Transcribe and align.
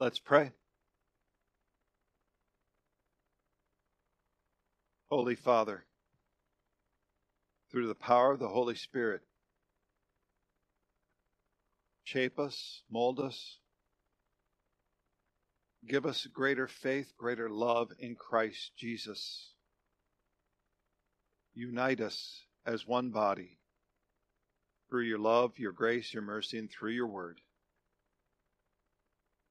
Let's 0.00 0.18
pray. 0.18 0.52
Holy 5.10 5.34
Father, 5.34 5.84
through 7.70 7.86
the 7.86 7.94
power 7.94 8.32
of 8.32 8.38
the 8.38 8.48
Holy 8.48 8.76
Spirit, 8.76 9.20
shape 12.04 12.38
us, 12.38 12.80
mold 12.90 13.20
us, 13.20 13.58
give 15.86 16.06
us 16.06 16.26
greater 16.32 16.66
faith, 16.66 17.12
greater 17.18 17.50
love 17.50 17.90
in 17.98 18.14
Christ 18.14 18.72
Jesus. 18.78 19.52
Unite 21.52 22.00
us 22.00 22.44
as 22.64 22.86
one 22.86 23.10
body 23.10 23.58
through 24.88 25.04
your 25.04 25.18
love, 25.18 25.58
your 25.58 25.72
grace, 25.72 26.14
your 26.14 26.22
mercy, 26.22 26.58
and 26.58 26.70
through 26.70 26.92
your 26.92 27.06
word. 27.06 27.42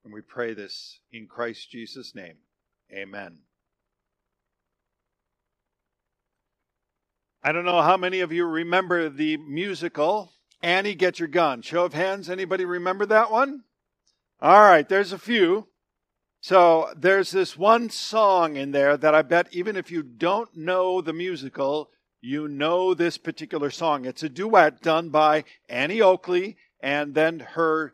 And 0.04 0.12
we 0.12 0.20
pray 0.22 0.54
this 0.54 0.98
in 1.12 1.26
Christ 1.26 1.70
Jesus' 1.70 2.14
name. 2.14 2.36
Amen. 2.92 3.38
I 7.42 7.52
don't 7.52 7.64
know 7.64 7.82
how 7.82 7.96
many 7.96 8.20
of 8.20 8.32
you 8.32 8.44
remember 8.44 9.08
the 9.08 9.36
musical 9.38 10.32
Annie 10.62 10.94
Get 10.94 11.18
Your 11.18 11.28
Gun. 11.28 11.62
Show 11.62 11.84
of 11.84 11.94
hands, 11.94 12.28
anybody 12.28 12.64
remember 12.64 13.06
that 13.06 13.30
one? 13.30 13.62
All 14.40 14.60
right, 14.60 14.88
there's 14.88 15.12
a 15.12 15.18
few. 15.18 15.68
So 16.42 16.92
there's 16.96 17.30
this 17.30 17.56
one 17.56 17.90
song 17.90 18.56
in 18.56 18.72
there 18.72 18.96
that 18.96 19.14
I 19.14 19.22
bet 19.22 19.48
even 19.52 19.76
if 19.76 19.90
you 19.90 20.02
don't 20.02 20.54
know 20.56 21.00
the 21.00 21.12
musical, 21.12 21.90
you 22.20 22.48
know 22.48 22.94
this 22.94 23.18
particular 23.18 23.70
song. 23.70 24.04
It's 24.04 24.22
a 24.22 24.28
duet 24.28 24.80
done 24.80 25.10
by 25.10 25.44
Annie 25.68 26.00
Oakley 26.00 26.56
and 26.82 27.14
then 27.14 27.40
her 27.40 27.92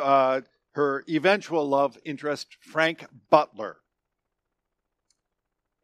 uh, 0.00 0.42
her 0.76 1.02
eventual 1.08 1.66
love 1.66 1.96
interest, 2.04 2.54
Frank 2.60 3.06
Butler. 3.30 3.78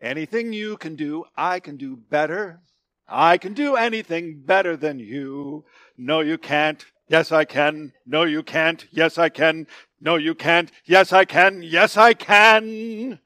Anything 0.03 0.53
you 0.53 0.77
can 0.77 0.97
do, 0.97 1.25
I 1.35 1.61
can 1.61 1.79
do 1.79 1.97
better. 1.97 2.61
I 3.09 3.39
can 3.39 3.55
do 3.55 3.77
anything 3.77 4.43
better 4.45 4.77
than 4.77 4.99
you. 4.99 5.65
No, 5.97 6.21
you 6.21 6.37
can't. 6.37 6.85
Yes, 7.09 7.33
I 7.33 7.47
can. 7.47 7.95
No, 8.05 8.25
you 8.25 8.43
can't. 8.43 8.85
Yes, 8.91 9.17
I 9.17 9.31
can. 9.31 9.67
No, 9.99 10.17
you 10.17 10.35
can't. 10.35 10.71
Yes, 10.85 11.11
I 11.11 11.25
can. 11.25 11.63
Yes, 11.63 11.97
I 11.97 12.13
can. 12.13 13.19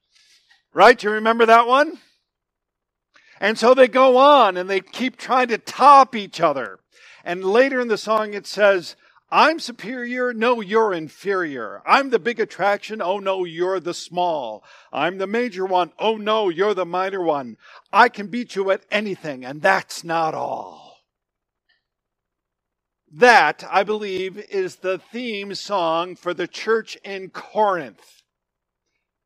Right? 0.73 1.03
You 1.03 1.11
remember 1.11 1.47
that 1.47 1.67
one? 1.67 1.99
And 3.41 3.59
so 3.59 3.75
they 3.75 3.89
go 3.89 4.19
on 4.19 4.57
and 4.57 4.71
they 4.71 4.81
keep 4.81 5.17
trying 5.17 5.49
to 5.49 5.59
top 5.59 6.15
each 6.15 6.41
other. 6.41 6.79
And 7.25 7.45
later 7.45 7.81
in 7.81 7.89
the 7.89 7.99
song 7.99 8.35
it 8.35 8.47
says, 8.47 8.95
I'm 9.31 9.59
superior. 9.59 10.33
No, 10.33 10.61
you're 10.61 10.93
inferior. 10.93 11.83
I'm 11.85 12.11
the 12.11 12.19
big 12.19 12.39
attraction. 12.39 13.03
Oh 13.03 13.19
no, 13.19 13.45
you're 13.45 13.81
the 13.81 13.95
small. 13.95 14.63
I'm 14.93 15.19
the 15.19 15.27
major 15.27 15.67
one. 15.67 15.93
Oh 15.99 16.17
no, 16.17 16.49
you're 16.49 16.75
the 16.75 16.87
minor 16.87 17.23
one. 17.23 17.57
I 17.93 18.09
can 18.09 18.29
beat 18.29 18.55
you 18.55 18.71
at 18.71 18.85
anything, 18.91 19.45
and 19.45 19.61
that's 19.61 20.05
not 20.05 20.35
all. 20.35 20.99
That, 23.13 23.65
I 23.71 23.83
believe, 23.83 24.39
is 24.39 24.77
the 24.77 24.99
theme 24.99 25.55
song 25.55 26.17
for 26.17 26.35
the 26.35 26.47
church 26.47 26.97
in 27.05 27.31
Corinth. 27.31 28.23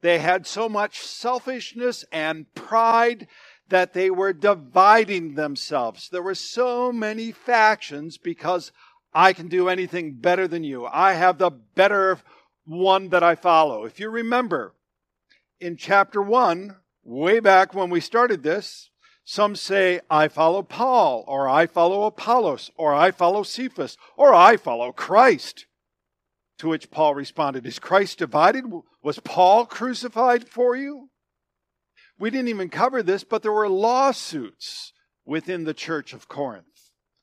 They 0.01 0.19
had 0.19 0.47
so 0.47 0.69
much 0.69 1.01
selfishness 1.01 2.05
and 2.11 2.53
pride 2.55 3.27
that 3.69 3.93
they 3.93 4.11
were 4.11 4.33
dividing 4.33 5.35
themselves. 5.35 6.09
There 6.09 6.23
were 6.23 6.35
so 6.35 6.93
many 6.93 7.33
factions 7.33 8.19
because 8.19 8.73
I 9.13 9.33
can 9.33 9.49
do 9.49 9.69
anything 9.69 10.15
better 10.15 10.47
than 10.47 10.65
you. 10.65 10.87
I 10.87 11.15
have 11.15 11.39
the 11.39 11.51
better 11.51 12.19
one 12.65 13.09
that 13.09 13.23
I 13.23 13.35
follow. 13.35 13.85
If 13.85 13.99
you 13.99 14.09
remember, 14.09 14.75
in 15.61 15.77
chapter 15.77 16.23
1, 16.23 16.77
way 17.03 17.41
back 17.41 17.75
when 17.75 17.91
we 17.91 18.01
started 18.01 18.43
this, 18.43 18.91
some 19.25 19.55
say, 19.55 20.01
I 20.11 20.29
follow 20.29 20.63
Paul, 20.63 21.25
or 21.27 21.49
I 21.49 21.67
follow 21.67 22.05
Apollos, 22.05 22.71
or 22.77 22.95
I 22.95 23.11
follow 23.11 23.43
Cephas, 23.43 23.97
or 24.17 24.35
I 24.35 24.57
follow 24.57 24.93
Christ. 24.93 25.67
To 26.59 26.69
which 26.69 26.91
Paul 26.91 27.15
responded, 27.15 27.67
Is 27.67 27.79
Christ 27.79 28.19
divided? 28.19 28.65
Was 29.03 29.19
Paul 29.21 29.67
crucified 29.67 30.49
for 30.49 30.77
you? 30.77 31.11
We 32.19 32.31
didn't 32.31 32.49
even 32.49 32.69
cover 32.69 33.03
this, 33.03 33.25
but 33.25 33.43
there 33.43 33.53
were 33.53 33.69
lawsuits 33.69 34.93
within 35.25 35.65
the 35.65 35.75
church 35.75 36.13
of 36.13 36.29
Corinth. 36.29 36.67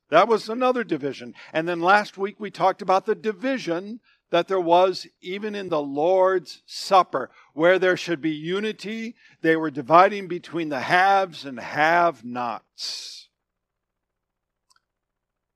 That 0.09 0.27
was 0.27 0.47
another 0.47 0.83
division. 0.83 1.33
And 1.51 1.67
then 1.67 1.81
last 1.81 2.17
week 2.17 2.39
we 2.39 2.49
talked 2.49 2.81
about 2.81 3.05
the 3.05 3.15
division 3.15 3.99
that 4.29 4.47
there 4.47 4.59
was 4.59 5.07
even 5.21 5.55
in 5.55 5.69
the 5.69 5.81
Lord's 5.81 6.61
Supper, 6.65 7.29
where 7.53 7.79
there 7.79 7.97
should 7.97 8.21
be 8.21 8.31
unity. 8.31 9.15
They 9.41 9.55
were 9.55 9.71
dividing 9.71 10.27
between 10.27 10.69
the 10.69 10.81
haves 10.81 11.45
and 11.45 11.59
have 11.59 12.25
nots. 12.25 13.29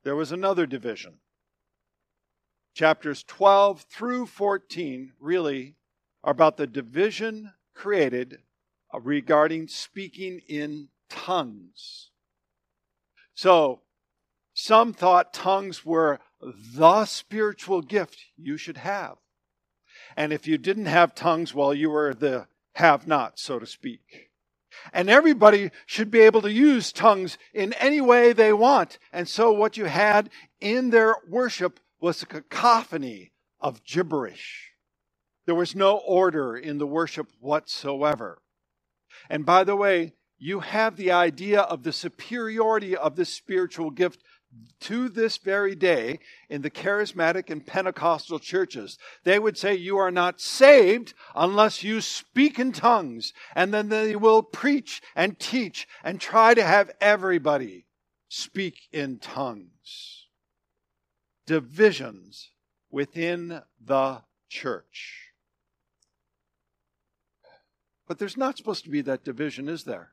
There 0.04 0.16
was 0.16 0.32
another 0.32 0.66
division. 0.66 1.20
Chapters 2.74 3.24
12 3.24 3.82
through 3.90 4.26
14 4.26 5.14
really 5.20 5.76
are 6.24 6.32
about 6.32 6.58
the 6.58 6.68
division 6.68 7.54
created 7.76 8.40
regarding 8.94 9.68
speaking 9.68 10.42
in 10.48 10.90
tongues. 11.10 12.10
So, 13.34 13.82
some 14.62 14.94
thought 14.94 15.34
tongues 15.34 15.84
were 15.86 16.20
the 16.42 17.06
spiritual 17.06 17.82
gift 17.82 18.26
you 18.38 18.58
should 18.58 18.78
have. 18.78 19.18
And 20.16 20.32
if 20.32 20.48
you 20.48 20.58
didn't 20.58 20.86
have 20.86 21.16
tongues, 21.16 21.54
well, 21.54 21.74
you 21.74 21.90
were 21.90 22.14
the 22.14 22.48
have 22.74 23.08
not, 23.08 23.40
so 23.40 23.60
to 23.60 23.66
speak. 23.66 24.30
And 24.94 25.10
everybody 25.10 25.72
should 25.86 26.12
be 26.12 26.20
able 26.20 26.42
to 26.44 26.52
use 26.52 26.92
tongues 26.92 27.38
in 27.54 27.74
any 27.74 28.02
way 28.02 28.34
they 28.34 28.54
want. 28.54 29.00
And 29.12 29.28
so 29.28 29.52
what 29.52 29.78
you 29.78 29.86
had 29.86 30.30
in 30.60 30.92
their 30.92 31.16
worship 31.28 31.80
was 32.00 32.22
a 32.22 32.28
cacophony 32.28 33.32
of 33.60 33.84
gibberish. 33.84 34.74
There 35.46 35.56
was 35.56 35.76
no 35.76 35.98
order 35.98 36.56
in 36.56 36.78
the 36.78 36.88
worship 36.88 37.28
whatsoever. 37.40 38.42
And 39.30 39.46
by 39.46 39.64
the 39.64 39.76
way, 39.76 40.14
you 40.38 40.62
have 40.62 40.96
the 40.96 41.12
idea 41.12 41.62
of 41.62 41.84
the 41.84 41.94
superiority 41.94 42.96
of 42.96 43.16
this 43.16 43.30
spiritual 43.30 43.92
gift 43.92 44.24
to 44.82 45.10
this 45.10 45.38
very 45.38 45.76
day 45.76 46.20
in 46.50 46.62
the 46.62 46.70
charismatic 46.70 47.50
and 47.50 47.66
Pentecostal 47.66 48.40
churches. 48.40 48.98
They 49.24 49.40
would 49.40 49.58
say 49.58 49.76
you 49.76 49.98
are 49.98 50.12
not 50.12 50.42
saved 50.42 51.14
unless 51.36 51.84
you 51.84 52.02
speak 52.02 52.60
in 52.60 52.72
tongues. 52.72 53.32
And 53.56 53.74
then 53.74 53.90
they 53.90 54.16
will 54.16 54.44
preach 54.44 55.02
and 55.16 55.40
teach 55.40 55.88
and 56.04 56.20
try 56.20 56.54
to 56.54 56.64
have 56.64 56.92
everybody 57.00 57.86
speak 58.28 58.90
in 58.92 59.20
tongues. 59.20 60.28
Divisions 61.46 62.50
within 62.90 63.62
the 63.84 64.22
church. 64.50 65.30
But 68.08 68.20
there's 68.20 68.38
not 68.38 68.58
supposed 68.58 68.84
to 68.84 68.90
be 68.90 69.02
that 69.02 69.24
division, 69.24 69.70
is 69.70 69.86
there? 69.86 70.12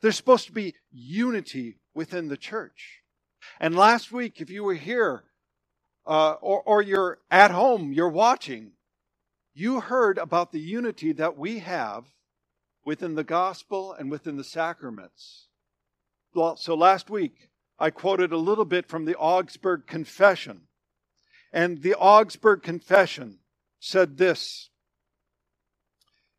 There's 0.00 0.16
supposed 0.16 0.46
to 0.46 0.52
be 0.52 0.74
unity 0.92 1.78
within 1.94 2.28
the 2.28 2.36
church. 2.36 3.03
And 3.60 3.76
last 3.76 4.12
week, 4.12 4.40
if 4.40 4.50
you 4.50 4.64
were 4.64 4.74
here 4.74 5.24
uh, 6.06 6.32
or, 6.40 6.62
or 6.62 6.82
you're 6.82 7.18
at 7.30 7.50
home, 7.50 7.92
you're 7.92 8.08
watching, 8.08 8.72
you 9.54 9.80
heard 9.80 10.18
about 10.18 10.52
the 10.52 10.60
unity 10.60 11.12
that 11.12 11.38
we 11.38 11.60
have 11.60 12.04
within 12.84 13.14
the 13.14 13.24
gospel 13.24 13.92
and 13.92 14.10
within 14.10 14.36
the 14.36 14.44
sacraments. 14.44 15.46
So 16.34 16.74
last 16.74 17.08
week, 17.10 17.50
I 17.78 17.90
quoted 17.90 18.32
a 18.32 18.36
little 18.36 18.64
bit 18.64 18.88
from 18.88 19.04
the 19.04 19.16
Augsburg 19.16 19.86
Confession. 19.86 20.62
And 21.52 21.82
the 21.82 21.94
Augsburg 21.94 22.62
Confession 22.62 23.38
said 23.78 24.16
this 24.16 24.70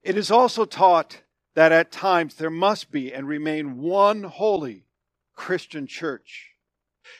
It 0.03 0.17
is 0.17 0.29
also 0.29 0.65
taught 0.65 1.21
that 1.55 1.71
at 1.71 1.91
times 1.91 2.35
there 2.35 2.49
must 2.49 2.91
be 2.91 3.13
and 3.13 3.27
remain 3.27 3.79
one 3.79 4.23
holy 4.23 4.85
Christian 5.33 5.87
church 5.87 6.54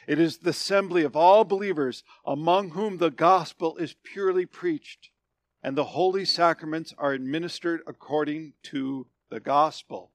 it 0.08 0.20
is 0.20 0.40
the 0.40 0.52
assembly 0.52 1.04
of 1.04 1.16
all 1.16 1.44
believers 1.44 2.04
among 2.26 2.72
whom 2.72 2.98
the 2.98 3.12
gospel 3.12 3.78
is 3.78 3.96
purely 4.04 4.46
preached, 4.46 5.10
and 5.64 5.76
the 5.76 5.86
holy 5.86 6.26
sacraments 6.26 6.94
are 6.98 7.14
administered 7.14 7.82
according 7.88 8.54
to 8.64 9.08
the 9.30 9.40
gospel. 9.40 10.12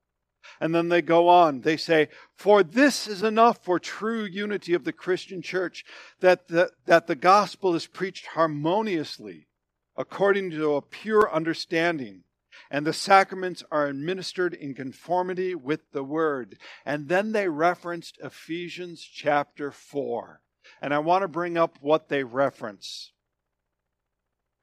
And 0.60 0.74
then 0.74 0.88
they 0.88 1.02
go 1.02 1.28
on. 1.28 1.60
They 1.60 1.76
say, 1.76 2.08
For 2.34 2.62
this 2.62 3.06
is 3.06 3.22
enough 3.22 3.62
for 3.62 3.78
true 3.78 4.24
unity 4.24 4.74
of 4.74 4.84
the 4.84 4.92
Christian 4.92 5.42
church, 5.42 5.84
that 6.20 6.48
the, 6.48 6.70
that 6.86 7.06
the 7.06 7.14
gospel 7.14 7.74
is 7.74 7.86
preached 7.86 8.26
harmoniously, 8.26 9.48
according 9.96 10.50
to 10.52 10.74
a 10.74 10.82
pure 10.82 11.32
understanding 11.32 12.24
and 12.70 12.86
the 12.86 12.92
sacraments 12.92 13.62
are 13.70 13.86
administered 13.86 14.54
in 14.54 14.74
conformity 14.74 15.54
with 15.54 15.80
the 15.92 16.04
word. 16.04 16.58
And 16.84 17.08
then 17.08 17.32
they 17.32 17.48
referenced 17.48 18.18
Ephesians 18.22 19.02
chapter 19.02 19.70
4. 19.70 20.40
And 20.82 20.94
I 20.94 20.98
want 20.98 21.22
to 21.22 21.28
bring 21.28 21.56
up 21.56 21.78
what 21.80 22.08
they 22.08 22.24
reference. 22.24 23.12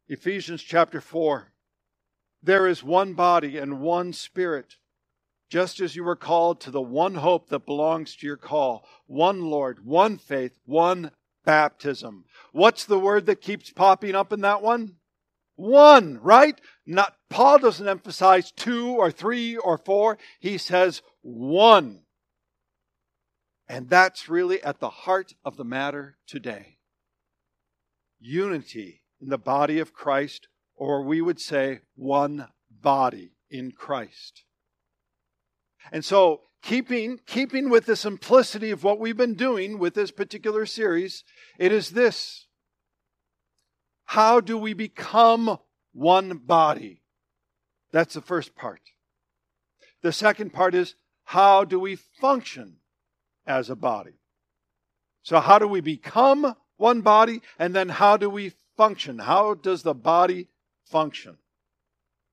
Ephesians 0.08 0.62
chapter 0.64 1.02
4. 1.02 1.52
There 2.42 2.68
is 2.68 2.84
one 2.84 3.14
body 3.14 3.58
and 3.58 3.82
one 3.82 4.14
spirit, 4.14 4.76
just 5.50 5.80
as 5.80 5.96
you 5.96 6.04
were 6.04 6.16
called 6.16 6.62
to 6.62 6.72
the 6.72 6.82
one 6.82 7.16
hope 7.16 7.50
that 7.50 7.66
belongs 7.66 8.16
to 8.18 8.28
your 8.28 8.38
call, 8.38 8.88
one 9.06 9.42
Lord, 9.42 9.86
one 9.86 10.18
faith, 10.18 10.58
one 10.66 11.12
baptism. 11.46 12.26
What's 12.52 12.86
the 12.86 13.00
word 13.00 13.26
that 13.26 13.42
keeps 13.42 13.72
popping 13.72 14.16
up 14.16 14.32
in 14.32 14.42
that 14.42 14.62
one? 14.62 14.96
One, 15.56 16.20
right? 16.22 16.60
Not 16.90 17.18
Paul 17.30 17.60
doesn't 17.60 17.88
emphasize 17.88 18.52
two 18.52 18.92
or 18.92 19.12
three 19.12 19.58
or 19.58 19.78
four. 19.78 20.18
He 20.40 20.58
says 20.58 21.02
one. 21.22 22.04
And 23.68 23.90
that's 23.90 24.30
really 24.30 24.64
at 24.64 24.80
the 24.80 24.90
heart 24.90 25.34
of 25.44 25.58
the 25.58 25.66
matter 25.66 26.18
today. 26.26 26.78
Unity 28.20 29.04
in 29.22 29.28
the 29.28 29.38
body 29.38 29.80
of 29.80 29.94
Christ, 29.94 30.48
or 30.76 31.04
we 31.04 31.20
would 31.20 31.42
say 31.42 31.82
one 31.96 32.48
body 32.72 33.34
in 33.50 33.74
Christ. 33.74 34.44
And 35.92 36.06
so, 36.06 36.44
keeping, 36.62 37.20
keeping 37.26 37.70
with 37.70 37.86
the 37.86 37.98
simplicity 37.98 38.72
of 38.72 38.86
what 38.86 39.00
we've 39.00 39.18
been 39.18 39.36
doing 39.36 39.78
with 39.78 39.94
this 39.94 40.12
particular 40.12 40.66
series, 40.66 41.26
it 41.60 41.74
is 41.74 41.90
this. 41.90 42.48
How 44.06 44.40
do 44.40 44.58
we 44.58 44.74
become 44.74 45.60
one 45.98 46.38
body? 46.38 47.02
That's 47.92 48.14
the 48.14 48.22
first 48.22 48.56
part. 48.56 48.82
The 50.04 50.12
second 50.12 50.54
part 50.54 50.76
is 50.76 50.94
how 51.24 51.64
do 51.64 51.80
we 51.80 51.96
function 51.96 52.78
as 53.48 53.70
a 53.70 53.76
body? 53.76 54.20
So, 55.24 55.40
how 55.40 55.58
do 55.60 55.68
we 55.68 55.82
become 55.82 56.56
one 56.78 57.02
body? 57.02 57.42
And 57.58 57.76
then, 57.76 57.90
how 57.90 58.16
do 58.16 58.30
we 58.30 58.54
function? 58.78 59.20
How 59.20 59.56
does 59.56 59.84
the 59.84 59.96
body 59.96 60.50
function? 60.86 61.38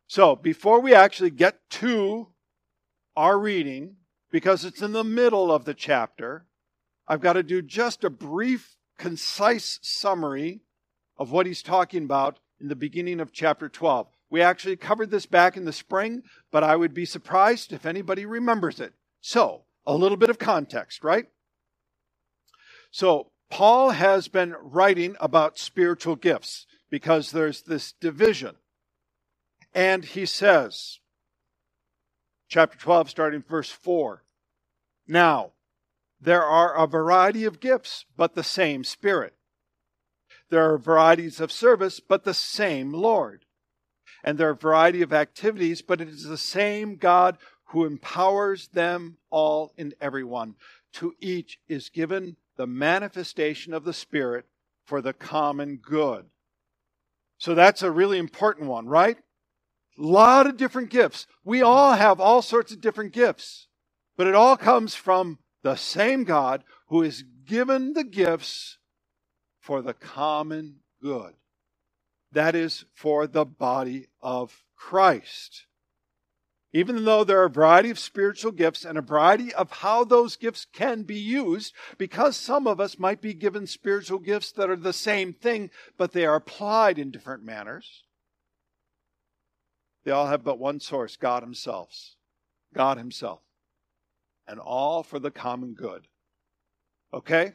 So, 0.07 0.37
before 0.37 0.81
we 0.81 0.95
actually 0.95 1.31
get 1.31 1.59
to 1.71 2.29
our 3.17 3.39
reading, 3.39 3.97
because 4.31 4.65
it's 4.65 4.83
in 4.83 4.93
the 4.93 5.05
middle 5.05 5.51
of 5.51 5.65
the 5.65 5.75
chapter, 5.75 6.45
I've 7.09 7.23
got 7.23 7.33
to 7.33 7.43
do 7.43 7.63
just 7.63 8.05
a 8.05 8.11
brief, 8.11 8.77
concise 8.99 9.79
summary 9.83 10.61
of 11.17 11.33
what 11.33 11.47
he's 11.47 11.63
talking 11.63 12.05
about 12.05 12.39
in 12.61 12.69
the 12.69 12.77
beginning 12.77 13.21
of 13.21 13.33
chapter 13.33 13.69
12. 13.69 14.07
We 14.31 14.41
actually 14.41 14.77
covered 14.77 15.11
this 15.11 15.27
back 15.27 15.57
in 15.57 15.65
the 15.65 15.73
spring, 15.73 16.23
but 16.51 16.65
I 16.65 16.77
would 16.77 16.95
be 16.95 17.05
surprised 17.05 17.73
if 17.73 17.87
anybody 17.87 18.27
remembers 18.27 18.81
it. 18.81 18.95
So, 19.21 19.65
a 19.87 19.95
little 19.95 20.17
bit 20.17 20.31
of 20.31 20.39
context, 20.39 21.05
right? 21.05 21.27
So, 22.91 23.31
Paul 23.51 23.91
has 23.91 24.29
been 24.29 24.55
writing 24.61 25.17
about 25.21 25.59
spiritual 25.59 26.17
gifts 26.17 26.67
because 26.91 27.31
there's 27.31 27.63
this 27.63 27.93
division. 27.93 28.57
And 29.75 30.05
he 30.05 30.27
says, 30.27 31.01
chapter 32.49 32.79
12, 32.79 33.11
starting 33.11 33.43
verse 33.43 33.71
4 33.71 34.25
Now, 35.07 35.53
there 36.21 36.45
are 36.45 36.75
a 36.77 36.87
variety 36.87 37.45
of 37.45 37.61
gifts, 37.61 38.07
but 38.17 38.35
the 38.35 38.45
same 38.45 38.85
Spirit. 38.85 39.35
There 40.51 40.73
are 40.73 40.79
varieties 40.79 41.41
of 41.41 41.51
service, 41.51 42.01
but 42.01 42.25
the 42.25 42.35
same 42.35 42.93
Lord. 42.93 43.45
And 44.23 44.39
there 44.39 44.49
are 44.49 44.53
a 44.53 44.57
variety 44.57 45.03
of 45.03 45.13
activities, 45.13 45.83
but 45.83 46.01
it 46.01 46.09
is 46.09 46.25
the 46.25 46.39
same 46.39 46.97
God 46.97 47.39
who 47.69 47.85
empowers 47.85 48.69
them 48.69 49.19
all 49.31 49.73
and 49.77 49.95
everyone. 50.01 50.55
To 50.95 51.15
each 51.21 51.59
is 51.69 51.89
given 51.89 52.37
the 52.57 52.67
manifestation 52.67 53.75
of 53.75 53.85
the 53.85 53.93
Spirit 53.93 54.47
for 54.85 55.01
the 55.01 55.13
common 55.13 55.77
good. 55.77 56.27
So 57.39 57.55
that's 57.55 57.83
a 57.83 57.91
really 57.91 58.19
important 58.19 58.69
one, 58.69 58.87
right? 58.87 59.19
A 59.99 60.03
lot 60.03 60.47
of 60.47 60.57
different 60.57 60.91
gifts. 60.91 61.27
We 61.45 61.63
all 61.63 61.95
have 61.95 62.21
all 62.21 62.43
sorts 62.43 62.73
of 62.73 62.81
different 62.81 63.13
gifts, 63.13 63.69
but 64.17 64.27
it 64.27 64.35
all 64.35 64.57
comes 64.57 64.95
from 64.95 65.39
the 65.63 65.77
same 65.77 66.25
God 66.25 66.65
who 66.89 67.03
is 67.03 67.25
given 67.45 67.93
the 67.93 68.05
gifts 68.05 68.79
for 69.65 69.81
the 69.81 69.95
common 69.95 70.77
good. 71.01 71.33
That 72.33 72.55
is 72.55 72.85
for 72.93 73.27
the 73.27 73.47
body 73.47 74.09
of 74.21 74.63
Christ. 74.77 75.65
Even 76.75 77.07
though 77.07 77.25
there 77.25 77.41
are 77.41 77.47
a 77.47 77.51
variety 77.51 77.89
of 77.89 77.99
spiritual 77.99 78.53
gifts 78.53 78.85
and 78.85 78.99
a 78.99 79.03
variety 79.03 79.55
of 79.55 79.71
how 79.71 80.05
those 80.05 80.37
gifts 80.37 80.67
can 80.71 81.05
be 81.05 81.19
used, 81.19 81.73
because 81.97 82.37
some 82.37 82.67
of 82.67 82.79
us 82.79 82.99
might 82.99 83.23
be 83.23 83.33
given 83.33 83.67
spiritual 83.67 84.19
gifts 84.19 84.53
that 84.53 84.69
are 84.69 84.77
the 84.77 84.93
same 84.93 85.33
thing, 85.33 85.71
but 85.97 86.13
they 86.13 86.27
are 86.27 86.35
applied 86.35 86.99
in 86.99 87.11
different 87.11 87.43
manners. 87.43 88.03
They 90.05 90.11
all 90.11 90.27
have 90.27 90.45
but 90.45 90.59
one 90.59 90.79
source 90.79 91.17
God 91.17 91.43
Himself. 91.43 92.17
God 92.75 92.99
Himself. 92.99 93.41
And 94.47 94.61
all 94.61 95.03
for 95.03 95.19
the 95.19 95.31
common 95.31 95.73
good. 95.73 96.07
Okay? 97.15 97.55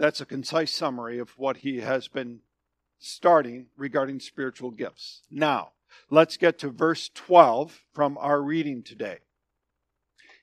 That's 0.00 0.22
a 0.22 0.24
concise 0.24 0.72
summary 0.72 1.18
of 1.18 1.36
what 1.36 1.58
he 1.58 1.80
has 1.80 2.08
been 2.08 2.40
starting 2.98 3.66
regarding 3.76 4.20
spiritual 4.20 4.70
gifts. 4.70 5.24
Now, 5.30 5.72
let's 6.08 6.38
get 6.38 6.58
to 6.60 6.70
verse 6.70 7.10
12 7.14 7.82
from 7.92 8.16
our 8.16 8.40
reading 8.40 8.82
today. 8.82 9.18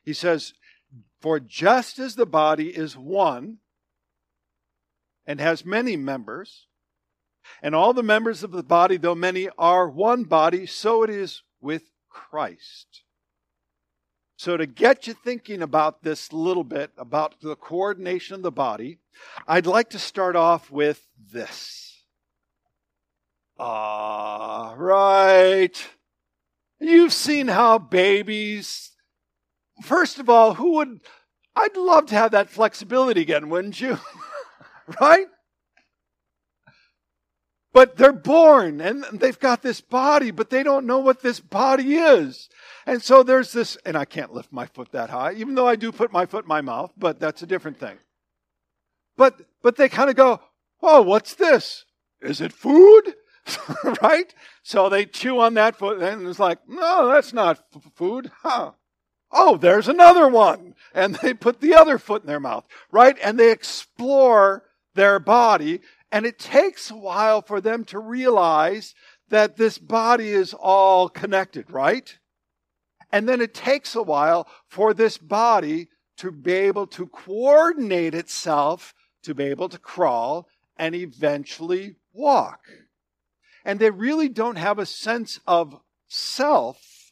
He 0.04 0.13
says, 0.13 0.54
For 1.21 1.39
just 1.39 1.98
as 1.98 2.13
the 2.13 2.27
body 2.27 2.69
is 2.69 2.95
one 2.95 3.57
and 5.25 5.39
has 5.39 5.65
many 5.65 5.98
members, 5.98 6.68
and 7.59 7.74
all 7.74 7.94
the 7.94 8.04
members 8.04 8.44
of 8.44 8.51
the 8.51 8.62
body, 8.62 8.98
though 8.98 9.15
many, 9.15 9.50
are 9.57 9.89
one 9.89 10.25
body, 10.25 10.68
so 10.68 11.01
it 11.01 11.09
is 11.09 11.42
with 11.59 11.89
Christ. 12.09 13.01
So, 14.39 14.56
to 14.56 14.68
get 14.68 15.07
you 15.07 15.16
thinking 15.16 15.63
about 15.63 16.04
this 16.04 16.31
little 16.31 16.63
bit, 16.63 16.92
about 16.95 17.42
the 17.42 17.56
coordination 17.56 18.36
of 18.36 18.44
the 18.44 18.51
body, 18.51 19.00
I'd 19.48 19.66
like 19.66 19.89
to 19.89 20.00
start 20.00 20.36
off 20.36 20.69
with 20.69 21.04
this. 21.31 22.04
Ah, 23.57 24.75
right. 24.78 25.88
You've 26.80 27.13
seen 27.13 27.48
how 27.48 27.80
babies, 27.80 28.92
first 29.81 30.19
of 30.19 30.30
all, 30.30 30.54
who 30.54 30.73
would, 30.73 31.00
I'd 31.56 31.76
love 31.76 32.06
to 32.07 32.16
have 32.16 32.31
that 32.31 32.52
flexibility 32.52 33.21
again, 33.21 33.50
wouldn't 33.50 33.81
you? 33.81 33.97
right? 35.02 35.26
But 37.78 37.96
they're 37.96 38.12
born 38.12 38.81
and 38.81 39.06
they've 39.14 39.38
got 39.38 39.62
this 39.62 39.81
body, 39.81 40.31
but 40.31 40.50
they 40.50 40.64
don't 40.64 40.88
know 40.88 40.98
what 40.98 41.22
this 41.22 41.40
body 41.40 41.98
is. 41.98 42.50
And 42.88 43.04
so 43.04 43.22
there's 43.22 43.52
this, 43.52 43.78
and 43.86 43.96
I 43.96 44.04
can't 44.04 44.34
lift 44.34 44.52
my 44.52 44.66
foot 44.66 44.92
that 44.94 45.12
high, 45.12 45.34
even 45.34 45.54
though 45.54 45.68
I 45.68 45.76
do 45.76 45.92
put 45.92 46.12
my 46.12 46.26
foot 46.26 46.46
in 46.46 46.48
my 46.48 46.62
mouth, 46.62 46.92
but 46.98 47.19
that's 47.19 47.44
a 47.44 47.46
different 47.46 47.80
thing. 47.80 48.00
But, 49.16 49.40
but 49.62 49.76
they 49.76 49.90
kind 49.90 50.10
of 50.10 50.16
go, 50.16 50.42
oh, 50.81 51.04
what's 51.04 51.36
this? 51.36 51.86
Is 52.19 52.42
it 52.42 52.52
food? 52.52 53.14
right? 54.02 54.34
So 54.64 54.90
they 54.90 55.06
chew 55.06 55.40
on 55.40 55.54
that 55.54 55.76
foot 55.76 56.02
and 56.02 56.28
it's 56.28 56.40
like, 56.40 56.68
no, 56.68 57.12
that's 57.12 57.31
not 57.31 57.60
f- 57.76 57.92
food. 57.94 58.31
Huh. 58.42 58.72
Oh, 59.31 59.56
there's 59.56 59.88
another 59.88 60.28
one. 60.28 60.74
And 60.96 61.14
they 61.14 61.36
put 61.36 61.62
the 61.62 61.76
other 61.76 62.00
foot 62.00 62.24
in 62.24 62.28
their 62.28 62.40
mouth, 62.40 62.66
right? 62.90 63.19
And 63.22 63.40
they 63.40 63.52
explore 63.52 64.64
their 64.96 65.19
body 65.19 65.81
and 66.11 66.26
it 66.26 66.40
takes 66.40 66.90
a 66.90 66.95
while 66.95 67.42
for 67.42 67.59
them 67.59 67.83
to 67.85 67.99
realize 67.99 68.95
that 69.30 69.57
this 69.57 69.78
body 69.78 70.30
is 70.30 70.54
all 70.54 71.09
connected, 71.09 71.69
right? 71.69 72.18
And 73.11 73.28
then 73.28 73.42
it 73.42 73.54
takes 73.54 73.95
a 73.95 74.02
while 74.04 74.47
for 74.69 74.94
this 74.94 75.18
body 75.18 75.90
to 76.18 76.31
be 76.31 76.54
able 76.54 76.87
to 76.87 77.07
coordinate 77.07 78.14
itself, 78.14 78.94
to 79.23 79.33
be 79.35 79.45
able 79.45 79.69
to 79.69 79.78
crawl, 79.78 80.47
and 80.78 80.95
eventually 80.95 81.95
walk. 82.14 82.61
And 83.66 83.80
they 83.80 83.90
really 83.90 84.30
don't 84.30 84.56
have 84.56 84.80
a 84.80 84.85
sense 84.85 85.40
of 85.45 85.80
self 86.07 87.11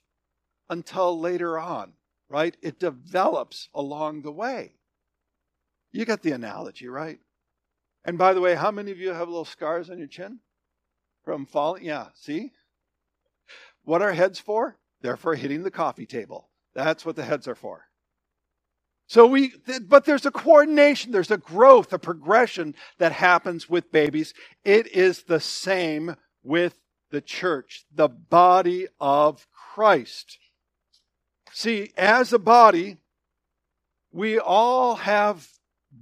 until 0.70 1.20
later 1.20 1.60
on, 1.60 1.94
right? 2.30 2.56
It 2.62 2.80
develops 2.80 3.70
along 3.74 4.22
the 4.22 4.32
way. 4.32 4.74
You 5.92 6.06
get 6.06 6.24
the 6.24 6.32
analogy, 6.32 6.88
right? 6.88 7.20
And 8.06 8.18
by 8.18 8.34
the 8.34 8.42
way, 8.42 8.56
how 8.56 8.72
many 8.72 8.92
of 8.92 9.00
you 9.00 9.10
have 9.10 9.28
little 9.28 9.46
scars 9.46 9.90
on 9.90 9.98
your 9.98 10.08
chin 10.08 10.40
from 11.24 11.46
falling? 11.46 11.84
Yeah, 11.84 12.08
see? 12.14 12.52
What 13.84 14.02
are 14.02 14.14
heads 14.14 14.40
for? 14.40 14.78
They're 15.02 15.18
for 15.18 15.36
hitting 15.36 15.64
the 15.64 15.72
coffee 15.72 16.06
table. 16.06 16.50
That's 16.76 17.06
what 17.06 17.16
the 17.16 17.24
heads 17.24 17.48
are 17.48 17.56
for. 17.56 17.86
So 19.08 19.28
we, 19.28 19.54
but 19.88 20.06
there's 20.06 20.26
a 20.26 20.32
coordination, 20.32 21.12
there's 21.12 21.30
a 21.32 21.38
growth, 21.38 21.94
a 21.94 22.00
progression 22.00 22.74
that 22.98 23.12
happens 23.12 23.70
with 23.70 23.92
babies. 23.92 24.34
It 24.64 24.88
is 24.88 25.24
the 25.24 25.40
same 25.40 26.16
with 26.44 26.80
the 27.12 27.22
church, 27.22 27.86
the 27.94 28.08
body 28.08 28.88
of 29.00 29.48
Christ. 29.52 30.40
See, 31.52 31.92
as 31.98 32.34
a 32.34 32.40
body, 32.40 32.98
we 34.12 34.40
all 34.40 34.96
have 34.96 35.50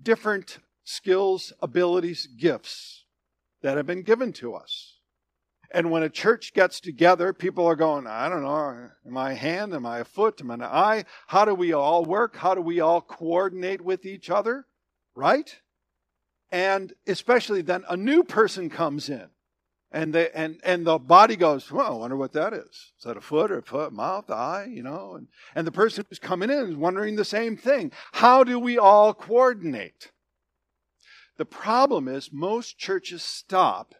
different 0.01 0.59
skills, 0.83 1.53
abilities, 1.61 2.27
gifts 2.27 3.05
that 3.61 3.77
have 3.77 3.85
been 3.85 4.03
given 4.03 4.33
to 4.33 4.53
us. 4.53 4.99
And 5.71 5.89
when 5.89 6.03
a 6.03 6.09
church 6.09 6.53
gets 6.53 6.79
together, 6.79 7.33
people 7.33 7.65
are 7.65 7.75
going, 7.75 8.05
I 8.05 8.29
don't 8.29 8.43
know, 8.43 8.89
am 9.07 9.17
I 9.17 9.31
a 9.31 9.35
hand? 9.35 9.73
Am 9.73 9.87
I 9.87 9.99
a 9.99 10.05
foot? 10.05 10.39
Am 10.39 10.51
I 10.51 10.53
an 10.53 10.61
eye? 10.61 11.05
How 11.27 11.45
do 11.45 11.55
we 11.55 11.73
all 11.73 12.05
work? 12.05 12.35
How 12.35 12.53
do 12.53 12.61
we 12.61 12.79
all 12.79 13.01
coordinate 13.01 13.81
with 13.81 14.05
each 14.05 14.29
other? 14.29 14.67
Right? 15.15 15.59
And 16.51 16.93
especially 17.07 17.63
then 17.63 17.83
a 17.89 17.97
new 17.97 18.23
person 18.23 18.69
comes 18.69 19.09
in. 19.09 19.29
And 19.91 20.13
they 20.13 20.29
and 20.31 20.59
and 20.63 20.85
the 20.85 20.97
body 20.97 21.35
goes, 21.35 21.71
well, 21.71 21.93
I 21.93 21.97
wonder 21.97 22.17
what 22.17 22.33
that 22.33 22.53
is. 22.53 22.65
Is 22.97 23.03
that 23.03 23.17
a 23.17 23.21
foot 23.21 23.51
or 23.51 23.59
a 23.59 23.63
foot, 23.63 23.93
mouth, 23.93 24.29
eye, 24.29 24.67
you 24.69 24.81
know? 24.81 25.15
And 25.15 25.27
and 25.53 25.67
the 25.67 25.71
person 25.71 26.03
who's 26.09 26.17
coming 26.17 26.49
in 26.49 26.69
is 26.69 26.75
wondering 26.75 27.15
the 27.15 27.25
same 27.25 27.57
thing. 27.57 27.91
How 28.11 28.43
do 28.43 28.59
we 28.59 28.79
all 28.79 29.13
coordinate? 29.13 30.11
The 31.37 31.45
problem 31.45 32.07
is 32.07 32.31
most 32.31 32.77
churches 32.77 33.23
stop 33.23 33.95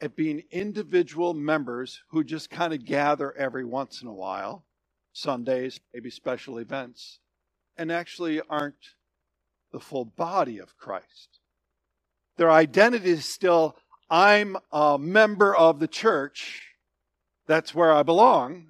at 0.00 0.14
being 0.14 0.44
individual 0.50 1.34
members 1.34 2.02
who 2.10 2.22
just 2.22 2.50
kind 2.50 2.72
of 2.72 2.84
gather 2.84 3.36
every 3.36 3.64
once 3.64 4.02
in 4.02 4.08
a 4.08 4.12
while, 4.12 4.64
Sundays, 5.12 5.80
maybe 5.92 6.10
special 6.10 6.58
events, 6.58 7.20
and 7.76 7.90
actually 7.90 8.40
aren't 8.48 8.94
the 9.72 9.80
full 9.80 10.04
body 10.04 10.58
of 10.58 10.76
Christ. 10.76 11.40
Their 12.36 12.50
identity 12.50 13.10
is 13.10 13.24
still, 13.24 13.76
I'm 14.08 14.56
a 14.70 14.98
member 14.98 15.54
of 15.54 15.80
the 15.80 15.88
church. 15.88 16.74
That's 17.46 17.74
where 17.74 17.92
I 17.92 18.02
belong. 18.02 18.68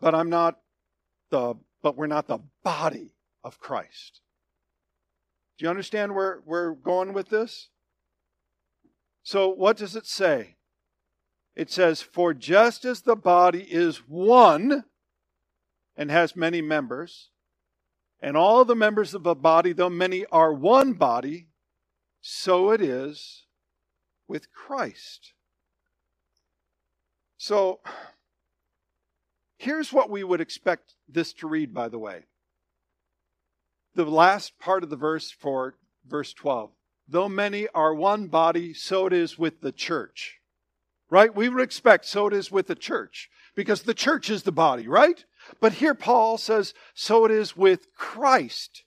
But 0.00 0.14
I'm 0.14 0.28
not 0.28 0.58
the, 1.30 1.54
but 1.82 1.96
we're 1.96 2.06
not 2.06 2.26
the 2.26 2.40
body 2.62 3.14
of 3.42 3.58
Christ. 3.58 4.20
Do 5.60 5.64
you 5.66 5.70
understand 5.70 6.14
where 6.14 6.40
we're 6.46 6.72
going 6.72 7.12
with 7.12 7.28
this? 7.28 7.68
So, 9.22 9.50
what 9.50 9.76
does 9.76 9.94
it 9.94 10.06
say? 10.06 10.56
It 11.54 11.70
says, 11.70 12.00
For 12.00 12.32
just 12.32 12.86
as 12.86 13.02
the 13.02 13.14
body 13.14 13.70
is 13.70 13.98
one 14.08 14.84
and 15.94 16.10
has 16.10 16.34
many 16.34 16.62
members, 16.62 17.28
and 18.20 18.38
all 18.38 18.64
the 18.64 18.74
members 18.74 19.12
of 19.12 19.26
a 19.26 19.34
body, 19.34 19.74
though 19.74 19.90
many 19.90 20.24
are 20.32 20.54
one 20.54 20.94
body, 20.94 21.48
so 22.22 22.70
it 22.70 22.80
is 22.80 23.44
with 24.26 24.50
Christ. 24.54 25.34
So, 27.36 27.80
here's 29.58 29.92
what 29.92 30.08
we 30.08 30.24
would 30.24 30.40
expect 30.40 30.94
this 31.06 31.34
to 31.34 31.46
read, 31.46 31.74
by 31.74 31.90
the 31.90 31.98
way. 31.98 32.24
The 33.94 34.04
last 34.04 34.58
part 34.58 34.82
of 34.82 34.90
the 34.90 34.96
verse 34.96 35.30
for 35.30 35.74
verse 36.06 36.32
12 36.32 36.70
though 37.10 37.28
many 37.28 37.66
are 37.74 37.92
one 37.92 38.28
body, 38.28 38.72
so 38.72 39.06
it 39.06 39.12
is 39.12 39.36
with 39.36 39.60
the 39.60 39.72
church. 39.72 40.38
Right? 41.10 41.34
We 41.34 41.48
would 41.48 41.62
expect 41.62 42.06
so 42.06 42.28
it 42.28 42.32
is 42.32 42.52
with 42.52 42.68
the 42.68 42.76
church 42.76 43.28
because 43.56 43.82
the 43.82 43.94
church 43.94 44.30
is 44.30 44.44
the 44.44 44.52
body, 44.52 44.86
right? 44.86 45.24
But 45.60 45.74
here 45.74 45.94
Paul 45.94 46.38
says, 46.38 46.72
so 46.94 47.24
it 47.24 47.32
is 47.32 47.56
with 47.56 47.92
Christ. 47.94 48.84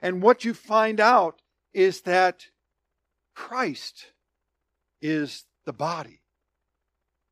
And 0.00 0.22
what 0.22 0.44
you 0.44 0.54
find 0.54 1.00
out 1.00 1.42
is 1.74 2.02
that 2.02 2.46
Christ 3.34 4.12
is 5.00 5.44
the 5.64 5.72
body. 5.72 6.20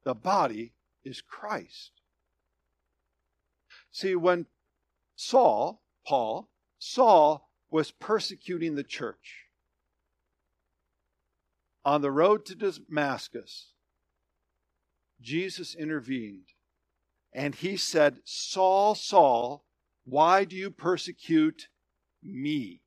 The 0.02 0.14
body 0.14 0.73
is 1.04 1.21
Christ. 1.21 1.92
See, 3.92 4.16
when 4.16 4.47
Saul, 5.14 5.80
Paul, 6.07 6.50
Saul 6.78 7.49
was 7.71 7.90
persecuting 7.90 8.75
the 8.75 8.85
church, 8.85 9.47
on 11.85 12.02
the 12.02 12.11
road 12.11 12.45
to 12.47 12.54
Damascus, 12.54 13.73
Jesus 15.21 15.75
intervened 15.75 16.47
and 17.33 17.54
he 17.54 17.76
said, 17.76 18.19
Saul, 18.25 18.95
Saul, 18.95 19.64
why 20.04 20.45
do 20.45 20.57
you 20.57 20.71
persecute 20.71 21.69
me? 22.23 22.83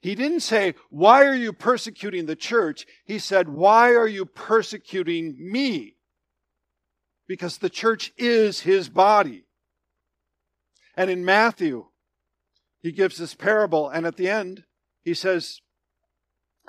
He 0.00 0.14
didn't 0.14 0.40
say, 0.40 0.74
Why 0.90 1.24
are 1.24 1.34
you 1.34 1.52
persecuting 1.52 2.26
the 2.26 2.36
church? 2.36 2.86
He 3.04 3.18
said, 3.18 3.48
Why 3.48 3.90
are 3.90 4.08
you 4.08 4.24
persecuting 4.24 5.36
me? 5.38 5.96
Because 7.26 7.58
the 7.58 7.70
church 7.70 8.12
is 8.16 8.60
his 8.60 8.88
body. 8.88 9.44
And 10.96 11.10
in 11.10 11.24
Matthew, 11.24 11.86
he 12.84 12.92
gives 12.92 13.16
this 13.16 13.34
parable, 13.34 13.88
and 13.88 14.04
at 14.04 14.18
the 14.18 14.28
end, 14.28 14.64
he 15.02 15.14
says, 15.14 15.62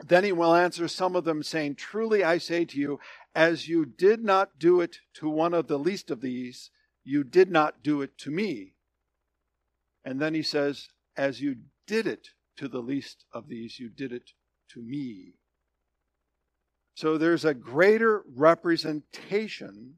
then 0.07 0.23
he 0.23 0.31
will 0.31 0.55
answer 0.55 0.87
some 0.87 1.13
of 1.13 1.25
them, 1.25 1.43
saying, 1.43 1.75
Truly 1.75 2.23
I 2.23 2.37
say 2.37 2.63
to 2.63 2.79
you, 2.79 3.01
as 3.35 3.67
you 3.67 3.85
did 3.85 4.23
not 4.23 4.57
do 4.57 4.79
it 4.79 4.99
to 5.15 5.29
one 5.29 5.53
of 5.53 5.67
the 5.67 5.77
least 5.77 6.09
of 6.09 6.21
these, 6.21 6.71
you 7.03 7.25
did 7.25 7.51
not 7.51 7.83
do 7.83 8.01
it 8.01 8.17
to 8.19 8.31
me. 8.31 8.75
And 10.05 10.21
then 10.21 10.33
he 10.33 10.41
says, 10.41 10.87
As 11.17 11.41
you 11.41 11.57
did 11.85 12.07
it 12.07 12.29
to 12.55 12.69
the 12.69 12.81
least 12.81 13.25
of 13.33 13.49
these, 13.49 13.77
you 13.77 13.89
did 13.89 14.13
it 14.13 14.31
to 14.69 14.81
me. 14.81 15.33
So 16.93 17.17
there's 17.17 17.43
a 17.43 17.53
greater 17.53 18.23
representation 18.33 19.95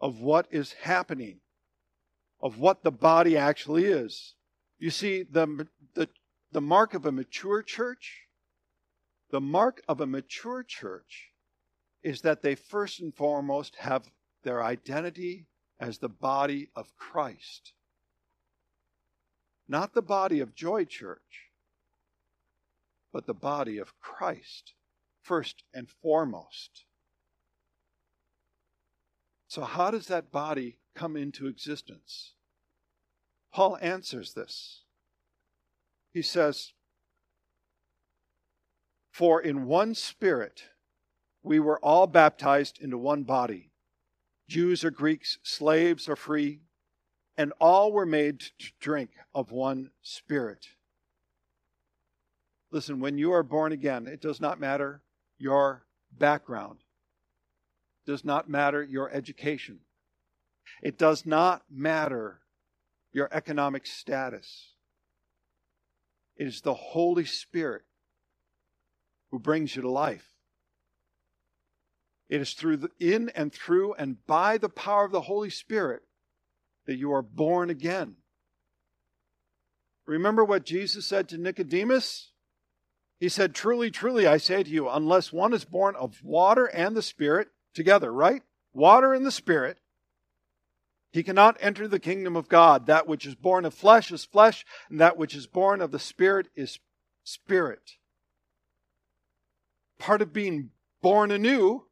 of 0.00 0.20
what 0.20 0.46
is 0.52 0.74
happening, 0.74 1.40
of 2.40 2.60
what 2.60 2.84
the 2.84 2.92
body 2.92 3.36
actually 3.36 3.86
is. 3.86 4.36
You 4.78 4.90
see, 4.90 5.22
the, 5.22 5.68
the, 5.94 6.08
the 6.52 6.60
mark 6.60 6.94
of 6.94 7.06
a 7.06 7.12
mature 7.12 7.62
church 7.62 8.24
the 9.34 9.40
mark 9.40 9.82
of 9.88 10.00
a 10.00 10.06
mature 10.06 10.62
church 10.62 11.32
is 12.04 12.20
that 12.20 12.42
they 12.42 12.54
first 12.54 13.00
and 13.00 13.12
foremost 13.12 13.74
have 13.80 14.08
their 14.44 14.62
identity 14.62 15.48
as 15.80 15.98
the 15.98 16.08
body 16.08 16.68
of 16.76 16.94
Christ. 16.94 17.72
Not 19.66 19.92
the 19.92 20.02
body 20.02 20.38
of 20.38 20.54
Joy 20.54 20.84
Church, 20.84 21.50
but 23.12 23.26
the 23.26 23.34
body 23.34 23.78
of 23.78 23.98
Christ, 23.98 24.74
first 25.20 25.64
and 25.74 25.90
foremost. 25.90 26.84
So, 29.48 29.62
how 29.62 29.90
does 29.90 30.06
that 30.06 30.30
body 30.30 30.78
come 30.94 31.16
into 31.16 31.48
existence? 31.48 32.34
Paul 33.54 33.78
answers 33.80 34.34
this. 34.34 34.82
He 36.12 36.22
says, 36.22 36.72
for 39.12 39.40
in 39.40 39.66
one 39.66 39.94
spirit 39.94 40.64
we 41.44 41.60
were 41.60 41.78
all 41.78 42.08
baptized 42.08 42.80
into 42.80 42.98
one 42.98 43.22
body 43.22 43.70
Jews 44.48 44.84
or 44.84 44.90
Greeks, 44.90 45.38
slaves 45.42 46.08
or 46.08 46.16
free, 46.16 46.60
and 47.36 47.52
all 47.60 47.92
were 47.92 48.04
made 48.04 48.40
to 48.40 48.72
drink 48.80 49.10
of 49.34 49.52
one 49.52 49.90
spirit. 50.02 50.66
Listen, 52.70 53.00
when 53.00 53.16
you 53.16 53.32
are 53.32 53.42
born 53.42 53.72
again, 53.72 54.06
it 54.06 54.20
does 54.20 54.40
not 54.40 54.60
matter 54.60 55.00
your 55.38 55.86
background, 56.12 56.80
it 58.04 58.10
does 58.10 58.24
not 58.24 58.50
matter 58.50 58.82
your 58.82 59.10
education, 59.12 59.78
it 60.82 60.98
does 60.98 61.24
not 61.24 61.62
matter 61.70 62.40
your 63.14 63.28
economic 63.32 63.86
status. 63.86 64.74
It 66.36 66.46
is 66.46 66.60
the 66.60 66.74
Holy 66.74 67.24
Spirit 67.24 67.82
who 69.30 69.38
brings 69.38 69.74
you 69.74 69.82
to 69.82 69.90
life. 69.90 70.28
It 72.28 72.40
is 72.40 72.52
through 72.54 72.78
the, 72.78 72.90
in 72.98 73.30
and 73.30 73.52
through 73.52 73.94
and 73.94 74.24
by 74.26 74.58
the 74.58 74.68
power 74.68 75.04
of 75.04 75.12
the 75.12 75.22
Holy 75.22 75.50
Spirit 75.50 76.02
that 76.86 76.96
you 76.96 77.12
are 77.12 77.22
born 77.22 77.70
again. 77.70 78.16
Remember 80.06 80.44
what 80.44 80.66
Jesus 80.66 81.06
said 81.06 81.28
to 81.28 81.38
Nicodemus? 81.38 82.32
He 83.20 83.28
said, 83.28 83.54
Truly, 83.54 83.90
truly, 83.90 84.26
I 84.26 84.38
say 84.38 84.62
to 84.62 84.70
you, 84.70 84.88
unless 84.88 85.32
one 85.32 85.54
is 85.54 85.64
born 85.64 85.94
of 85.96 86.22
water 86.22 86.66
and 86.66 86.96
the 86.96 87.02
Spirit 87.02 87.48
together, 87.74 88.12
right? 88.12 88.42
Water 88.72 89.14
and 89.14 89.24
the 89.24 89.30
Spirit, 89.30 89.78
he 91.14 91.22
cannot 91.22 91.56
enter 91.60 91.88
the 91.88 91.98
kingdom 91.98 92.36
of 92.36 92.50
God. 92.50 92.86
That 92.86 93.08
which 93.08 93.24
is 93.24 93.34
born 93.34 93.64
of 93.64 93.72
flesh 93.72 94.12
is 94.12 94.26
flesh, 94.26 94.66
and 94.90 95.00
that 95.00 95.16
which 95.16 95.34
is 95.34 95.46
born 95.46 95.80
of 95.80 95.92
the 95.92 95.98
Spirit 95.98 96.48
is 96.54 96.78
spirit 97.22 97.96
part 100.04 100.20
of 100.20 100.34
being 100.34 100.70
born 101.00 101.30
anew 101.30 101.84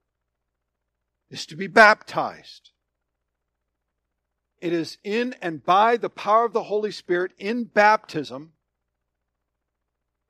is 1.30 1.46
to 1.46 1.56
be 1.56 1.66
baptized. 1.66 2.70
It 4.60 4.72
is 4.72 4.98
in 5.02 5.34
and 5.40 5.64
by 5.64 5.96
the 5.96 6.10
power 6.10 6.44
of 6.44 6.52
the 6.52 6.64
Holy 6.64 6.92
Spirit 6.92 7.32
in 7.38 7.64
baptism 7.64 8.52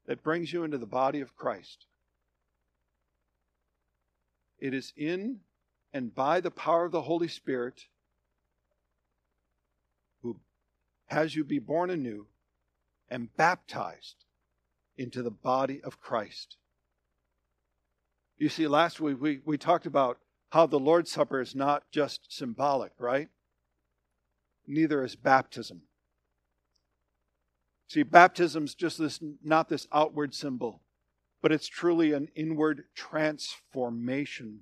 that 0.06 0.22
brings 0.22 0.52
you 0.52 0.62
into 0.62 0.78
the 0.78 0.86
body 0.86 1.20
of 1.20 1.36
Christ. 1.36 1.86
It 4.60 4.72
is 4.74 4.92
in 4.96 5.40
and 5.92 6.14
by 6.14 6.40
the 6.40 6.52
power 6.52 6.84
of 6.84 6.92
the 6.92 7.02
Holy 7.02 7.28
Spirit 7.28 7.86
who 10.22 10.36
has 11.12 11.36
you 11.36 11.44
be 11.44 11.60
born 11.60 11.90
anew 11.90 12.26
and 13.08 13.34
baptized 13.36 14.24
into 14.96 15.22
the 15.22 15.30
body 15.30 15.80
of 15.82 16.00
Christ 16.00 16.56
You 18.38 18.48
see, 18.48 18.66
last 18.66 19.00
week 19.00 19.18
we, 19.20 19.40
we 19.44 19.56
talked 19.56 19.86
about 19.86 20.18
how 20.50 20.66
the 20.66 20.80
Lord's 20.80 21.12
Supper 21.12 21.40
is 21.40 21.54
not 21.54 21.84
just 21.92 22.32
symbolic, 22.36 22.92
right? 22.98 23.28
Neither 24.66 25.04
is 25.04 25.16
baptism. 25.16 25.82
See, 27.88 28.02
baptism's 28.02 28.74
just 28.74 28.98
this 28.98 29.20
not 29.44 29.68
this 29.68 29.86
outward 29.92 30.34
symbol, 30.34 30.82
but 31.42 31.52
it's 31.52 31.68
truly 31.68 32.12
an 32.12 32.28
inward 32.34 32.84
transformation 32.94 34.60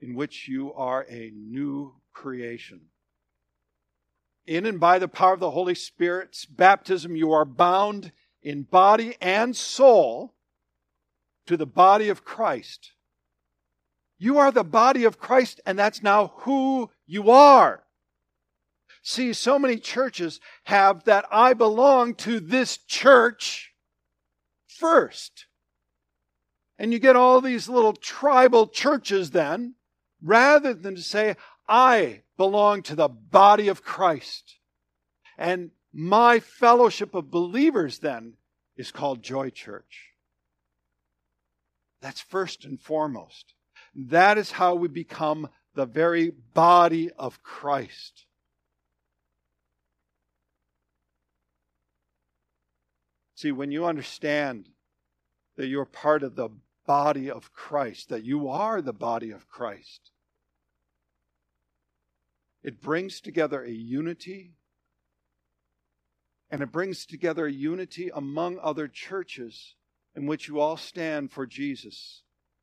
in 0.00 0.14
which 0.14 0.48
you 0.48 0.74
are 0.74 1.06
a 1.08 1.32
new 1.34 1.94
creation. 2.12 2.82
In 4.46 4.64
and 4.64 4.78
by 4.78 4.98
the 4.98 5.08
power 5.08 5.34
of 5.34 5.40
the 5.40 5.50
Holy 5.50 5.74
Spirit's 5.74 6.46
baptism, 6.46 7.16
you 7.16 7.32
are 7.32 7.44
bound 7.44 8.12
in 8.42 8.62
body 8.62 9.16
and 9.20 9.56
soul 9.56 10.34
to 11.46 11.56
the 11.56 11.66
body 11.66 12.08
of 12.08 12.24
Christ. 12.24 12.92
You 14.18 14.38
are 14.38 14.52
the 14.52 14.64
body 14.64 15.04
of 15.04 15.18
Christ, 15.18 15.60
and 15.66 15.78
that's 15.78 16.02
now 16.02 16.32
who 16.38 16.90
you 17.06 17.30
are. 17.30 17.82
See, 19.02 19.32
so 19.32 19.58
many 19.58 19.76
churches 19.78 20.40
have 20.64 21.04
that 21.04 21.26
I 21.30 21.52
belong 21.52 22.14
to 22.16 22.40
this 22.40 22.76
church 22.76 23.72
first. 24.66 25.46
And 26.78 26.92
you 26.92 26.98
get 26.98 27.16
all 27.16 27.40
these 27.40 27.68
little 27.68 27.94
tribal 27.94 28.68
churches 28.68 29.32
then, 29.32 29.74
rather 30.22 30.72
than 30.72 30.94
to 30.94 31.02
say, 31.02 31.36
I 31.68 32.22
belong 32.36 32.82
to 32.82 32.94
the 32.94 33.08
body 33.08 33.68
of 33.68 33.82
Christ. 33.82 34.56
And 35.38 35.70
my 35.92 36.40
fellowship 36.40 37.14
of 37.14 37.30
believers 37.30 37.98
then 37.98 38.34
is 38.76 38.92
called 38.92 39.22
Joy 39.22 39.50
Church. 39.50 40.10
That's 42.00 42.20
first 42.20 42.64
and 42.64 42.80
foremost. 42.80 43.54
That 43.94 44.38
is 44.38 44.52
how 44.52 44.74
we 44.74 44.88
become 44.88 45.48
the 45.74 45.86
very 45.86 46.30
body 46.30 47.10
of 47.18 47.42
Christ. 47.42 48.26
See, 53.34 53.52
when 53.52 53.70
you 53.70 53.84
understand 53.84 54.68
that 55.56 55.66
you're 55.66 55.84
part 55.84 56.22
of 56.22 56.36
the 56.36 56.48
body 56.86 57.30
of 57.30 57.52
Christ, 57.52 58.08
that 58.08 58.24
you 58.24 58.48
are 58.48 58.80
the 58.80 58.92
body 58.92 59.30
of 59.30 59.48
Christ, 59.48 60.10
it 62.66 62.82
brings 62.82 63.20
together 63.20 63.62
a 63.62 63.70
unity 63.70 64.50
and 66.50 66.62
it 66.62 66.72
brings 66.72 67.06
together 67.06 67.46
a 67.46 67.52
unity 67.52 68.10
among 68.12 68.58
other 68.60 68.88
churches 68.88 69.76
in 70.16 70.26
which 70.26 70.48
you 70.48 70.58
all 70.58 70.76
stand 70.76 71.30
for 71.30 71.46
Jesus 71.46 72.22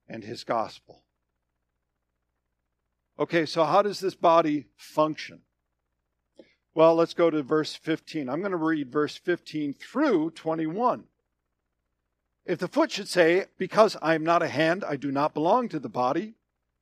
and 0.09 0.25
his 0.25 0.43
gospel. 0.43 1.03
Okay, 3.17 3.45
so 3.45 3.63
how 3.63 3.81
does 3.81 4.01
this 4.01 4.13
body 4.13 4.65
function? 4.75 5.39
Well, 6.75 6.95
let's 6.95 7.13
go 7.13 7.29
to 7.29 7.41
verse 7.41 7.73
15. 7.73 8.27
I'm 8.27 8.39
going 8.39 8.51
to 8.51 8.57
read 8.57 8.91
verse 8.91 9.15
15 9.15 9.73
through 9.73 10.31
21. 10.31 11.05
If 12.45 12.59
the 12.59 12.67
foot 12.67 12.91
should 12.91 13.07
say, 13.07 13.45
Because 13.57 13.95
I 14.01 14.15
am 14.15 14.25
not 14.25 14.43
a 14.43 14.49
hand, 14.49 14.83
I 14.83 14.97
do 14.97 15.13
not 15.13 15.33
belong 15.33 15.69
to 15.69 15.79
the 15.79 15.87
body, 15.87 16.33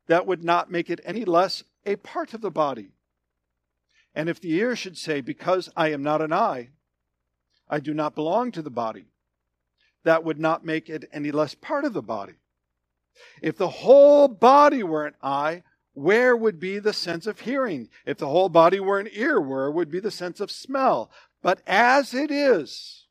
that 0.07 0.25
would 0.25 0.43
not 0.43 0.71
make 0.71 0.89
it 0.89 1.01
any 1.05 1.23
less 1.23 1.63
a 1.85 1.97
part 1.97 2.33
of 2.33 2.41
the 2.41 2.49
body. 2.49 2.93
And 4.13 4.29
if 4.29 4.39
the 4.39 4.53
ear 4.53 4.75
should 4.75 4.97
say, 4.97 5.21
Because 5.21 5.69
I 5.75 5.91
am 5.91 6.03
not 6.03 6.21
an 6.21 6.33
eye, 6.33 6.69
I 7.69 7.79
do 7.79 7.93
not 7.93 8.15
belong 8.15 8.51
to 8.51 8.61
the 8.61 8.69
body, 8.69 9.05
that 10.03 10.23
would 10.23 10.39
not 10.39 10.65
make 10.65 10.89
it 10.89 11.09
any 11.13 11.31
less 11.31 11.55
part 11.55 11.85
of 11.85 11.93
the 11.93 12.01
body. 12.01 12.33
If 13.41 13.57
the 13.57 13.69
whole 13.69 14.27
body 14.27 14.83
were 14.83 15.05
an 15.05 15.15
eye, 15.21 15.63
where 15.93 16.35
would 16.35 16.59
be 16.59 16.79
the 16.79 16.93
sense 16.93 17.27
of 17.27 17.41
hearing? 17.41 17.89
If 18.05 18.17
the 18.17 18.27
whole 18.27 18.49
body 18.49 18.79
were 18.79 18.99
an 18.99 19.09
ear, 19.11 19.39
where 19.39 19.69
would 19.69 19.91
be 19.91 19.99
the 19.99 20.11
sense 20.11 20.39
of 20.39 20.51
smell? 20.51 21.11
But 21.41 21.61
as 21.67 22.13
it 22.13 22.31
is, 22.31 23.07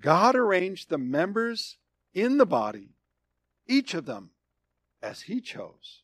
God 0.00 0.36
arranged 0.36 0.88
the 0.88 0.98
members 0.98 1.76
in 2.14 2.38
the 2.38 2.46
body, 2.46 2.90
each 3.66 3.94
of 3.94 4.06
them, 4.06 4.30
as 5.02 5.22
He 5.22 5.40
chose. 5.40 6.02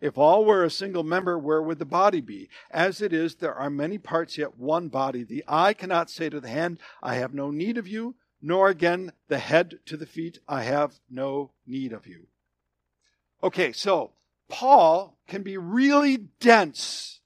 If 0.00 0.18
all 0.18 0.44
were 0.44 0.64
a 0.64 0.70
single 0.70 1.04
member, 1.04 1.38
where 1.38 1.62
would 1.62 1.78
the 1.78 1.84
body 1.84 2.20
be? 2.20 2.48
As 2.70 3.00
it 3.00 3.12
is, 3.12 3.36
there 3.36 3.54
are 3.54 3.70
many 3.70 3.98
parts, 3.98 4.38
yet 4.38 4.58
one 4.58 4.88
body. 4.88 5.24
The 5.24 5.44
eye 5.48 5.74
cannot 5.74 6.10
say 6.10 6.28
to 6.28 6.40
the 6.40 6.48
hand, 6.48 6.78
I 7.02 7.14
have 7.16 7.34
no 7.34 7.50
need 7.50 7.78
of 7.78 7.88
you, 7.88 8.14
nor 8.42 8.68
again 8.68 9.12
the 9.28 9.38
head 9.38 9.80
to 9.86 9.96
the 9.96 10.06
feet, 10.06 10.38
I 10.48 10.62
have 10.62 11.00
no 11.10 11.52
need 11.66 11.92
of 11.92 12.06
you. 12.06 12.26
Okay, 13.42 13.72
so 13.72 14.12
Paul 14.48 15.16
can 15.26 15.42
be 15.42 15.56
really 15.56 16.16
dense, 16.16 17.20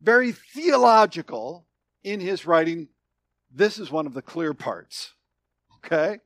very 0.00 0.32
theological 0.32 1.66
in 2.02 2.20
his 2.20 2.46
writing. 2.46 2.88
This 3.50 3.78
is 3.78 3.90
one 3.90 4.06
of 4.06 4.14
the 4.14 4.22
clear 4.22 4.54
parts. 4.54 5.14
Okay? 5.78 6.18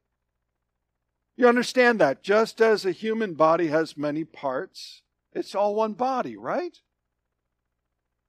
You 1.37 1.49
understand 1.49 2.01
that 2.01 2.23
just 2.23 2.61
as 2.61 2.87
a 2.87 2.93
human 2.93 3.35
body 3.35 3.69
has 3.69 3.97
many 3.97 4.25
parts, 4.25 5.03
it's 5.37 5.55
all 5.55 5.75
one 5.75 5.93
body, 5.93 6.37
right? 6.37 6.77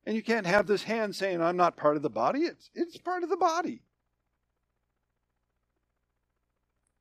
And 0.05 0.15
you 0.15 0.21
can't 0.21 0.45
have 0.45 0.67
this 0.67 0.83
hand 0.83 1.15
saying, 1.15 1.41
I'm 1.41 1.57
not 1.57 1.77
part 1.77 1.95
of 1.95 2.01
the 2.03 2.09
body. 2.09 2.41
It's, 2.41 2.69
it's 2.75 2.97
part 2.97 3.23
of 3.23 3.29
the 3.29 3.37
body. 3.37 3.81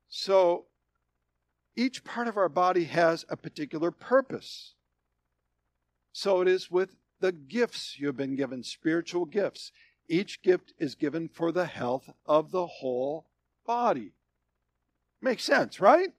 So 0.09 0.67
each 1.75 2.05
part 2.05 2.29
of 2.29 2.37
our 2.37 2.49
body 2.49 2.85
has 2.85 3.25
a 3.29 3.37
particular 3.37 3.91
purpose. 3.91 4.75
So 6.13 6.41
it 6.41 6.49
is 6.49 6.71
with 6.71 6.97
the 7.21 7.33
gifts 7.33 7.99
you 7.99 8.07
have 8.07 8.17
been 8.17 8.37
given, 8.37 8.63
spiritual 8.63 9.25
gifts. 9.25 9.73
Each 10.09 10.41
gift 10.41 10.73
is 10.79 10.95
given 10.95 11.29
for 11.29 11.51
the 11.51 11.67
health 11.67 12.11
of 12.27 12.53
the 12.53 12.67
whole 12.67 13.27
body. 13.67 14.13
Makes 15.21 15.45
sense, 15.45 15.81
right? 15.81 16.11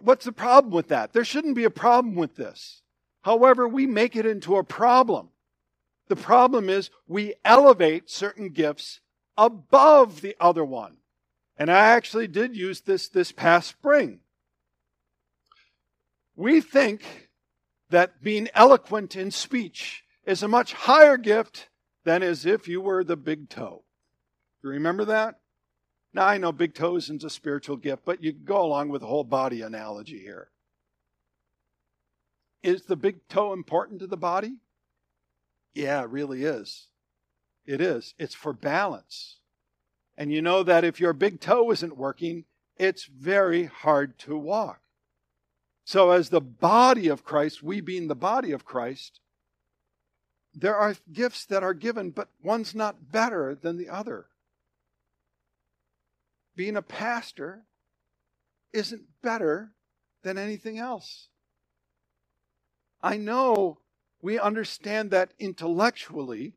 What's 0.00 0.24
the 0.24 0.32
problem 0.32 0.72
with 0.72 0.88
that? 0.88 1.12
There 1.12 1.24
shouldn't 1.24 1.56
be 1.56 1.64
a 1.64 1.70
problem 1.70 2.14
with 2.14 2.36
this. 2.36 2.82
However, 3.22 3.66
we 3.66 3.86
make 3.86 4.16
it 4.16 4.26
into 4.26 4.56
a 4.56 4.64
problem. 4.64 5.30
The 6.08 6.16
problem 6.16 6.68
is 6.68 6.90
we 7.06 7.34
elevate 7.44 8.10
certain 8.10 8.50
gifts 8.50 9.00
above 9.36 10.20
the 10.20 10.36
other 10.38 10.64
one. 10.64 10.96
And 11.56 11.70
I 11.70 11.86
actually 11.88 12.26
did 12.26 12.56
use 12.56 12.82
this 12.82 13.08
this 13.08 13.32
past 13.32 13.68
spring. 13.68 14.20
We 16.36 16.60
think 16.60 17.30
that 17.90 18.22
being 18.22 18.48
eloquent 18.54 19.14
in 19.14 19.30
speech 19.30 20.04
is 20.26 20.42
a 20.42 20.48
much 20.48 20.72
higher 20.72 21.16
gift 21.16 21.68
than 22.04 22.22
as 22.22 22.44
if 22.44 22.66
you 22.66 22.80
were 22.80 23.04
the 23.04 23.16
big 23.16 23.48
toe. 23.48 23.84
You 24.62 24.70
remember 24.70 25.04
that? 25.04 25.38
Now 26.14 26.26
I 26.26 26.38
know 26.38 26.52
big 26.52 26.74
toes 26.74 27.04
isn't 27.04 27.24
a 27.24 27.30
spiritual 27.30 27.76
gift, 27.76 28.04
but 28.04 28.22
you 28.22 28.32
can 28.32 28.44
go 28.44 28.62
along 28.62 28.88
with 28.88 29.00
the 29.00 29.08
whole 29.08 29.24
body 29.24 29.62
analogy 29.62 30.20
here. 30.20 30.48
Is 32.62 32.82
the 32.82 32.96
big 32.96 33.26
toe 33.28 33.52
important 33.52 33.98
to 34.00 34.06
the 34.06 34.16
body? 34.16 34.56
Yeah, 35.74 36.02
it 36.02 36.08
really 36.08 36.44
is. 36.44 36.86
It 37.66 37.80
is. 37.80 38.14
It's 38.16 38.34
for 38.34 38.52
balance. 38.52 39.38
And 40.16 40.32
you 40.32 40.40
know 40.40 40.62
that 40.62 40.84
if 40.84 41.00
your 41.00 41.12
big 41.12 41.40
toe 41.40 41.72
isn't 41.72 41.98
working, 41.98 42.44
it's 42.76 43.04
very 43.04 43.64
hard 43.64 44.16
to 44.20 44.38
walk. 44.38 44.80
So, 45.84 46.12
as 46.12 46.30
the 46.30 46.40
body 46.40 47.08
of 47.08 47.24
Christ, 47.24 47.62
we 47.62 47.80
being 47.80 48.06
the 48.08 48.14
body 48.14 48.52
of 48.52 48.64
Christ, 48.64 49.20
there 50.54 50.76
are 50.76 50.94
gifts 51.12 51.44
that 51.46 51.62
are 51.62 51.74
given, 51.74 52.10
but 52.10 52.28
one's 52.42 52.74
not 52.74 53.10
better 53.10 53.54
than 53.54 53.76
the 53.76 53.88
other. 53.88 54.26
Being 56.56 56.76
a 56.76 56.82
pastor 56.82 57.64
isn't 58.72 59.02
better 59.22 59.72
than 60.22 60.38
anything 60.38 60.78
else. 60.78 61.28
I 63.02 63.16
know 63.16 63.78
we 64.22 64.38
understand 64.38 65.10
that 65.10 65.32
intellectually, 65.38 66.54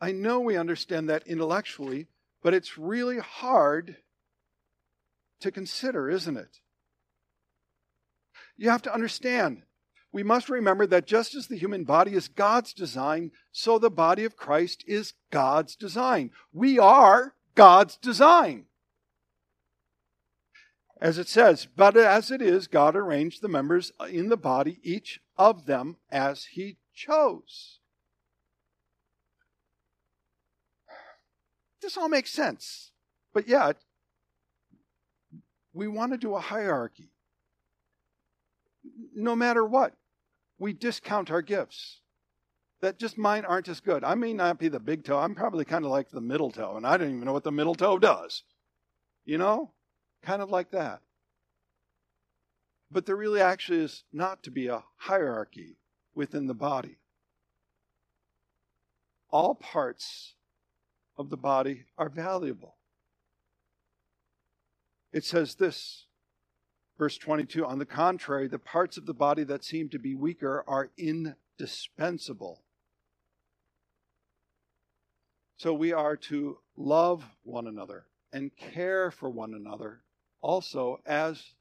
I 0.00 0.12
know 0.12 0.40
we 0.40 0.56
understand 0.56 1.08
that 1.08 1.26
intellectually, 1.26 2.08
but 2.42 2.54
it's 2.54 2.78
really 2.78 3.18
hard 3.18 3.96
to 5.40 5.50
consider, 5.50 6.10
isn't 6.10 6.36
it? 6.36 6.58
You 8.56 8.70
have 8.70 8.82
to 8.82 8.92
understand. 8.92 9.62
We 10.12 10.22
must 10.22 10.48
remember 10.48 10.86
that 10.88 11.06
just 11.06 11.34
as 11.34 11.46
the 11.46 11.56
human 11.56 11.84
body 11.84 12.14
is 12.14 12.28
God's 12.28 12.74
design, 12.74 13.30
so 13.52 13.78
the 13.78 13.90
body 13.90 14.24
of 14.24 14.36
Christ 14.36 14.82
is 14.86 15.14
God's 15.30 15.76
design. 15.76 16.30
We 16.52 16.78
are 16.78 17.34
God's 17.54 17.96
design. 17.96 18.66
As 21.00 21.16
it 21.16 21.28
says, 21.28 21.66
but 21.76 21.96
as 21.96 22.30
it 22.30 22.42
is, 22.42 22.66
God 22.66 22.94
arranged 22.94 23.40
the 23.40 23.48
members 23.48 23.92
in 24.10 24.28
the 24.28 24.36
body, 24.36 24.80
each 24.82 25.20
of 25.38 25.64
them 25.64 25.96
as 26.10 26.44
he 26.44 26.76
chose. 26.94 27.78
This 31.80 31.96
all 31.96 32.10
makes 32.10 32.30
sense. 32.30 32.92
But 33.32 33.48
yet, 33.48 33.76
we 35.72 35.88
want 35.88 36.12
to 36.12 36.18
do 36.18 36.34
a 36.34 36.40
hierarchy. 36.40 37.10
No 39.14 39.34
matter 39.34 39.64
what, 39.64 39.94
we 40.58 40.72
discount 40.74 41.30
our 41.30 41.42
gifts. 41.42 41.99
That 42.80 42.98
just 42.98 43.18
mine 43.18 43.44
aren't 43.44 43.68
as 43.68 43.80
good. 43.80 44.04
I 44.04 44.14
may 44.14 44.32
not 44.32 44.58
be 44.58 44.68
the 44.68 44.80
big 44.80 45.04
toe. 45.04 45.18
I'm 45.18 45.34
probably 45.34 45.64
kind 45.64 45.84
of 45.84 45.90
like 45.90 46.10
the 46.10 46.20
middle 46.20 46.50
toe, 46.50 46.76
and 46.76 46.86
I 46.86 46.96
don't 46.96 47.10
even 47.10 47.24
know 47.24 47.32
what 47.32 47.44
the 47.44 47.52
middle 47.52 47.74
toe 47.74 47.98
does. 47.98 48.42
You 49.24 49.38
know? 49.38 49.72
Kind 50.22 50.42
of 50.42 50.50
like 50.50 50.70
that. 50.70 51.00
But 52.90 53.06
there 53.06 53.16
really 53.16 53.40
actually 53.40 53.80
is 53.80 54.04
not 54.12 54.42
to 54.42 54.50
be 54.50 54.66
a 54.66 54.84
hierarchy 54.96 55.76
within 56.14 56.46
the 56.46 56.54
body. 56.54 56.98
All 59.30 59.54
parts 59.54 60.34
of 61.16 61.30
the 61.30 61.36
body 61.36 61.84
are 61.96 62.08
valuable. 62.08 62.76
It 65.12 65.24
says 65.24 65.56
this, 65.56 66.06
verse 66.98 67.16
22 67.18 67.64
On 67.64 67.78
the 67.78 67.86
contrary, 67.86 68.48
the 68.48 68.58
parts 68.58 68.96
of 68.96 69.06
the 69.06 69.14
body 69.14 69.44
that 69.44 69.64
seem 69.64 69.88
to 69.90 69.98
be 69.98 70.14
weaker 70.14 70.64
are 70.66 70.90
indispensable. 70.96 72.62
So 75.60 75.74
we 75.74 75.92
are 75.92 76.16
to 76.16 76.56
love 76.74 77.22
one 77.42 77.66
another 77.66 78.06
and 78.32 78.50
care 78.56 79.10
for 79.10 79.28
one 79.28 79.52
another 79.52 80.00
also 80.40 81.02
as 81.04 81.52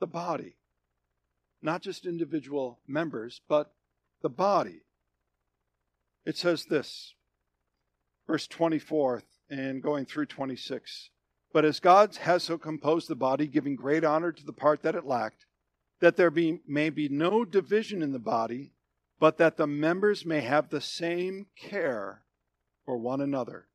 the 0.00 0.06
body. 0.06 0.56
Not 1.62 1.80
just 1.80 2.04
individual 2.04 2.80
members, 2.86 3.40
but 3.48 3.72
the 4.20 4.28
body. 4.28 4.82
It 6.26 6.36
says 6.36 6.66
this, 6.66 7.14
verse 8.26 8.46
24 8.46 9.22
and 9.48 9.82
going 9.82 10.04
through 10.04 10.26
26. 10.26 11.08
But 11.50 11.64
as 11.64 11.80
God 11.80 12.16
has 12.16 12.42
so 12.42 12.58
composed 12.58 13.08
the 13.08 13.16
body, 13.16 13.46
giving 13.46 13.76
great 13.76 14.04
honor 14.04 14.30
to 14.30 14.44
the 14.44 14.52
part 14.52 14.82
that 14.82 14.94
it 14.94 15.06
lacked, 15.06 15.46
that 16.00 16.18
there 16.18 16.30
be, 16.30 16.60
may 16.68 16.90
be 16.90 17.08
no 17.08 17.46
division 17.46 18.02
in 18.02 18.12
the 18.12 18.18
body, 18.18 18.74
but 19.18 19.38
that 19.38 19.56
the 19.56 19.66
members 19.66 20.26
may 20.26 20.42
have 20.42 20.68
the 20.68 20.82
same 20.82 21.46
care 21.56 22.24
for 22.88 22.96
one 22.96 23.20
another. 23.20 23.66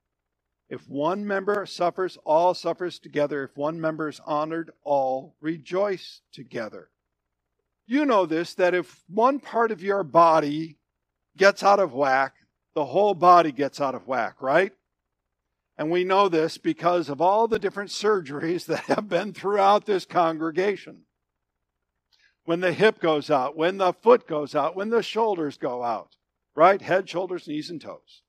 If 0.70 0.90
one 0.90 1.28
member 1.28 1.68
suffers, 1.68 2.18
all 2.26 2.56
suffers 2.56 2.98
together. 2.98 3.44
If 3.44 3.56
one 3.56 3.80
member 3.80 4.10
is 4.10 4.20
honored, 4.26 4.72
all 4.84 5.36
rejoice 5.40 6.22
together. 6.32 6.90
You 7.86 8.08
know 8.08 8.26
this 8.26 8.56
that 8.56 8.74
if 8.74 9.04
one 9.08 9.40
part 9.40 9.70
of 9.70 9.84
your 9.84 10.04
body 10.04 10.80
gets 11.38 11.62
out 11.62 11.80
of 11.80 11.94
whack, 11.94 12.34
the 12.74 12.86
whole 12.86 13.14
body 13.14 13.52
gets 13.52 13.80
out 13.80 13.94
of 13.94 14.08
whack, 14.08 14.42
right? 14.42 14.74
And 15.78 15.92
we 15.92 16.04
know 16.04 16.28
this 16.28 16.58
because 16.58 17.08
of 17.08 17.22
all 17.22 17.48
the 17.48 17.60
different 17.60 17.92
surgeries 17.92 18.66
that 18.66 18.86
have 18.86 19.08
been 19.08 19.32
throughout 19.32 19.86
this 19.86 20.06
congregation. 20.06 21.04
When 22.46 22.62
the 22.62 22.74
hip 22.74 23.00
goes 23.00 23.30
out, 23.30 23.56
when 23.56 23.78
the 23.78 23.94
foot 23.94 24.28
goes 24.28 24.56
out, 24.56 24.76
when 24.76 24.90
the 24.90 25.04
shoulders 25.04 25.60
go 25.60 25.84
out, 25.84 26.16
right? 26.56 26.82
Head, 26.82 27.08
shoulders, 27.08 27.48
knees, 27.48 27.70
and 27.70 27.80
toes. 27.80 28.23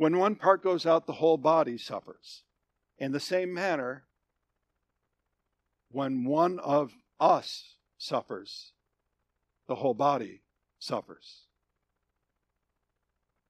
When 0.00 0.16
one 0.16 0.34
part 0.34 0.62
goes 0.62 0.86
out, 0.86 1.06
the 1.06 1.12
whole 1.12 1.36
body 1.36 1.76
suffers. 1.76 2.44
In 2.96 3.12
the 3.12 3.20
same 3.20 3.52
manner, 3.52 4.04
when 5.90 6.24
one 6.24 6.58
of 6.58 6.94
us 7.20 7.74
suffers, 7.98 8.72
the 9.68 9.74
whole 9.74 9.92
body 9.92 10.40
suffers. 10.78 11.42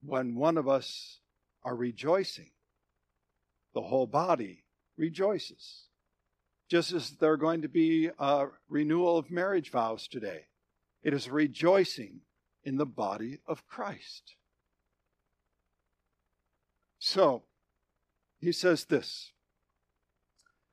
When 0.03 0.35
one 0.35 0.59
of 0.59 0.67
us 0.67 1.21
are 1.63 1.77
rejoicing, 1.77 2.51
the 3.73 3.83
whole 3.83 4.09
body 4.09 4.65
rejoices. 4.97 5.85
Just 6.69 6.91
as 6.91 7.11
there 7.11 7.31
are 7.31 7.37
going 7.37 7.63
to 7.63 7.69
be 7.69 8.11
a 8.19 8.49
renewal 8.69 9.17
of 9.17 9.31
marriage 9.31 9.71
vows 9.71 10.09
today, 10.09 10.47
it 11.05 11.15
is 11.15 11.31
rejoicing 11.31 12.23
in 12.65 12.77
the 12.77 12.87
body 12.87 13.39
of 13.47 13.69
Christ. 13.69 14.35
So, 17.01 17.43
he 18.39 18.53
says 18.53 18.85
this 18.85 19.33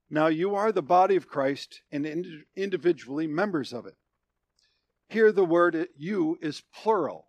Now 0.09 0.27
you 0.27 0.53
are 0.53 0.71
the 0.71 0.83
body 0.83 1.15
of 1.15 1.27
Christ 1.27 1.81
and 1.91 2.05
individually 2.55 3.25
members 3.25 3.73
of 3.73 3.87
it. 3.87 3.95
Here, 5.09 5.31
the 5.31 5.45
word 5.45 5.87
you 5.97 6.37
is 6.41 6.61
plural. 6.71 7.27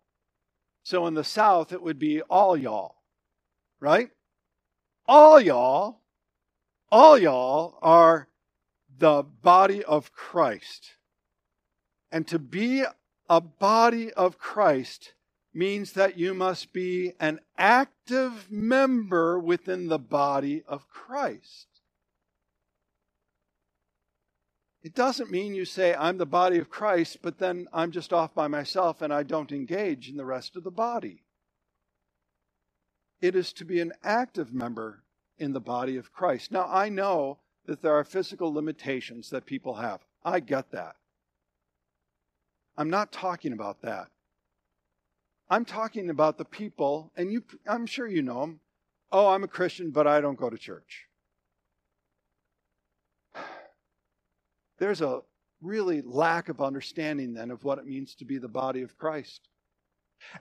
So 0.83 1.07
in 1.07 1.15
the 1.15 1.23
South, 1.23 1.71
it 1.71 1.81
would 1.81 1.97
be 1.97 2.21
all 2.21 2.55
y'all, 2.55 2.95
right? 3.79 4.11
all 5.09 5.41
y'all, 5.41 6.01
all 6.91 7.17
y'all 7.17 7.79
are 7.81 8.29
the 8.99 9.23
body 9.23 9.83
of 9.83 10.13
Christ. 10.13 10.91
And 12.11 12.27
to 12.27 12.37
be 12.37 12.83
a 13.27 13.41
body 13.41 14.13
of 14.13 14.37
Christ 14.37 15.13
means 15.59 15.91
that 15.91 16.17
you 16.17 16.33
must 16.33 16.71
be 16.71 17.13
an 17.19 17.39
active 17.57 18.49
member 18.49 19.37
within 19.37 19.89
the 19.89 19.99
body 19.99 20.63
of 20.65 20.87
Christ. 20.87 21.67
It 24.81 24.95
doesn't 24.95 25.29
mean 25.29 25.53
you 25.53 25.65
say, 25.65 25.93
I'm 25.93 26.17
the 26.17 26.25
body 26.25 26.57
of 26.57 26.69
Christ, 26.69 27.17
but 27.21 27.37
then 27.37 27.67
I'm 27.73 27.91
just 27.91 28.13
off 28.13 28.33
by 28.33 28.47
myself 28.47 29.01
and 29.01 29.13
I 29.13 29.23
don't 29.23 29.51
engage 29.51 30.09
in 30.09 30.15
the 30.15 30.25
rest 30.25 30.55
of 30.55 30.63
the 30.63 30.71
body. 30.71 31.23
It 33.21 33.35
is 33.35 33.51
to 33.53 33.65
be 33.65 33.81
an 33.81 33.91
active 34.01 34.53
member 34.53 35.03
in 35.37 35.51
the 35.51 35.59
body 35.59 35.97
of 35.97 36.13
Christ. 36.13 36.53
Now, 36.53 36.67
I 36.69 36.87
know 36.87 37.39
that 37.65 37.81
there 37.81 37.93
are 37.95 38.05
physical 38.05 38.53
limitations 38.53 39.29
that 39.31 39.45
people 39.45 39.75
have. 39.75 39.99
I 40.23 40.39
get 40.39 40.71
that. 40.71 40.95
I'm 42.77 42.89
not 42.89 43.11
talking 43.11 43.51
about 43.51 43.81
that. 43.81 44.07
I'm 45.49 45.65
talking 45.65 46.09
about 46.09 46.37
the 46.37 46.45
people, 46.45 47.11
and 47.15 47.31
you, 47.31 47.43
I'm 47.67 47.85
sure 47.85 48.07
you 48.07 48.21
know 48.21 48.41
them. 48.41 48.59
Oh, 49.11 49.29
I'm 49.29 49.43
a 49.43 49.47
Christian, 49.47 49.89
but 49.91 50.05
I 50.05 50.21
don't 50.21 50.37
go 50.37 50.49
to 50.49 50.57
church. 50.57 51.05
There's 54.77 55.01
a 55.01 55.21
really 55.61 56.01
lack 56.01 56.49
of 56.49 56.61
understanding 56.61 57.33
then 57.33 57.51
of 57.51 57.63
what 57.63 57.79
it 57.79 57.85
means 57.85 58.15
to 58.15 58.25
be 58.25 58.37
the 58.37 58.47
body 58.47 58.81
of 58.81 58.97
Christ. 58.97 59.47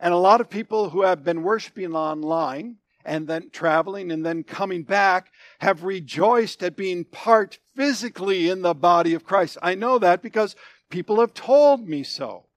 And 0.00 0.12
a 0.12 0.18
lot 0.18 0.40
of 0.40 0.50
people 0.50 0.90
who 0.90 1.02
have 1.02 1.24
been 1.24 1.42
worshiping 1.42 1.94
online 1.94 2.76
and 3.04 3.26
then 3.26 3.48
traveling 3.50 4.12
and 4.12 4.26
then 4.26 4.42
coming 4.42 4.82
back 4.82 5.30
have 5.60 5.84
rejoiced 5.84 6.62
at 6.62 6.76
being 6.76 7.04
part 7.04 7.58
physically 7.74 8.50
in 8.50 8.62
the 8.62 8.74
body 8.74 9.14
of 9.14 9.24
Christ. 9.24 9.56
I 9.62 9.74
know 9.74 9.98
that 9.98 10.20
because 10.20 10.56
people 10.90 11.20
have 11.20 11.32
told 11.32 11.88
me 11.88 12.02
so. 12.02 12.47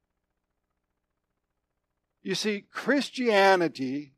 You 2.23 2.35
see, 2.35 2.65
Christianity 2.71 4.13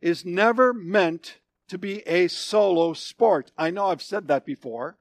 is 0.00 0.24
never 0.24 0.72
meant 0.72 1.40
to 1.68 1.78
be 1.78 2.06
a 2.06 2.28
solo 2.28 2.92
sport. 2.92 3.50
I 3.56 3.70
know 3.70 3.86
I've 3.86 4.02
said 4.02 4.28
that 4.28 4.44
before, 4.44 4.98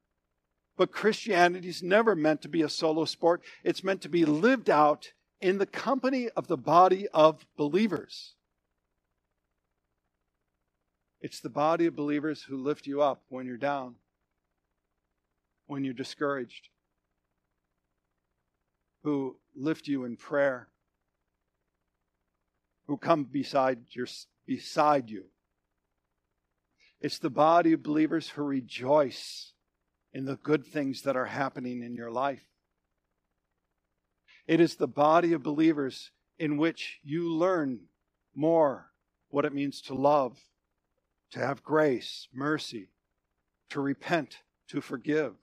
but 0.77 0.91
Christianity 0.91 1.69
is 1.69 1.83
never 1.83 2.15
meant 2.15 2.41
to 2.41 2.49
be 2.49 2.61
a 2.61 2.69
solo 2.69 3.05
sport. 3.05 3.41
It's 3.63 3.83
meant 3.83 4.01
to 4.01 4.09
be 4.09 4.25
lived 4.25 4.69
out 4.69 5.11
in 5.41 5.57
the 5.57 5.65
company 5.65 6.29
of 6.29 6.47
the 6.47 6.57
body 6.57 7.07
of 7.13 7.45
believers. 7.57 8.35
It's 11.21 11.39
the 11.39 11.49
body 11.49 11.85
of 11.85 11.95
believers 11.95 12.43
who 12.43 12.57
lift 12.57 12.87
you 12.87 13.01
up 13.01 13.23
when 13.29 13.45
you're 13.45 13.57
down, 13.57 13.95
when 15.65 15.83
you're 15.83 15.93
discouraged, 15.93 16.69
who 19.03 19.37
lift 19.55 19.87
you 19.87 20.05
in 20.05 20.17
prayer, 20.17 20.69
who 22.87 22.97
come 22.97 23.23
beside, 23.23 23.79
your, 23.91 24.07
beside 24.45 25.09
you. 25.09 25.25
It's 27.01 27.19
the 27.19 27.29
body 27.29 27.73
of 27.73 27.83
believers 27.83 28.29
who 28.29 28.43
rejoice 28.43 29.53
in 30.13 30.25
the 30.25 30.37
good 30.37 30.65
things 30.65 31.01
that 31.03 31.15
are 31.15 31.25
happening 31.25 31.83
in 31.83 31.95
your 31.95 32.11
life. 32.11 32.43
It 34.47 34.59
is 34.59 34.75
the 34.75 34.87
body 34.87 35.33
of 35.33 35.43
believers 35.43 36.11
in 36.37 36.57
which 36.57 36.99
you 37.03 37.33
learn 37.33 37.81
more 38.35 38.91
what 39.29 39.45
it 39.45 39.53
means 39.53 39.81
to 39.81 39.93
love 39.93 40.37
to 41.31 41.39
have 41.39 41.63
grace, 41.63 42.27
mercy, 42.33 42.89
to 43.69 43.81
repent, 43.81 44.37
to 44.69 44.79
forgive. 44.79 45.33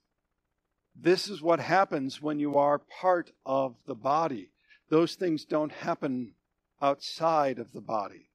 This 0.99 1.29
is 1.29 1.43
what 1.43 1.61
happens 1.61 2.23
when 2.23 2.39
you 2.39 2.57
are 2.57 2.79
part 2.79 3.31
of 3.45 3.77
the 3.87 3.95
body. 3.95 4.51
Those 4.89 5.15
things 5.15 5.45
don't 5.45 5.73
happen 5.73 6.33
outside 6.83 7.59
of 7.59 7.73
the 7.73 7.81
body. 7.81 8.29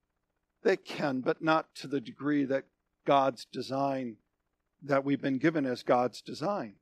They 0.63 0.77
can, 0.77 1.19
but 1.19 1.41
not 1.41 1.75
to 1.75 1.87
the 1.87 2.01
degree 2.01 2.45
that 2.45 2.65
God's 3.05 3.45
design, 3.45 4.17
that 4.81 5.03
we've 5.03 5.21
been 5.21 5.37
given 5.37 5.65
as 5.65 5.83
God's 5.83 6.21
design. 6.21 6.75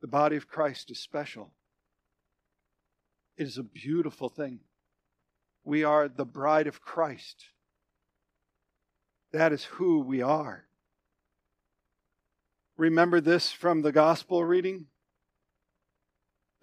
The 0.00 0.08
body 0.08 0.36
of 0.36 0.48
Christ 0.48 0.90
is 0.90 0.98
special. 0.98 1.52
It 3.36 3.46
is 3.46 3.58
a 3.58 3.62
beautiful 3.62 4.28
thing. 4.28 4.60
We 5.64 5.84
are 5.84 6.08
the 6.08 6.24
bride 6.24 6.66
of 6.66 6.80
Christ. 6.80 7.46
That 9.32 9.52
is 9.52 9.64
who 9.64 10.00
we 10.00 10.22
are. 10.22 10.64
remember 12.76 13.20
this 13.20 13.50
from 13.50 13.82
the 13.82 13.92
gospel 13.92 14.44
reading? 14.44 14.86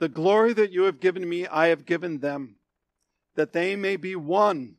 The 0.03 0.09
glory 0.09 0.51
that 0.51 0.73
you 0.73 0.83
have 0.83 0.99
given 0.99 1.29
me, 1.29 1.47
I 1.47 1.67
have 1.67 1.85
given 1.85 2.19
them, 2.19 2.57
that 3.35 3.53
they 3.53 3.77
may 3.77 3.95
be 3.95 4.17
one, 4.17 4.75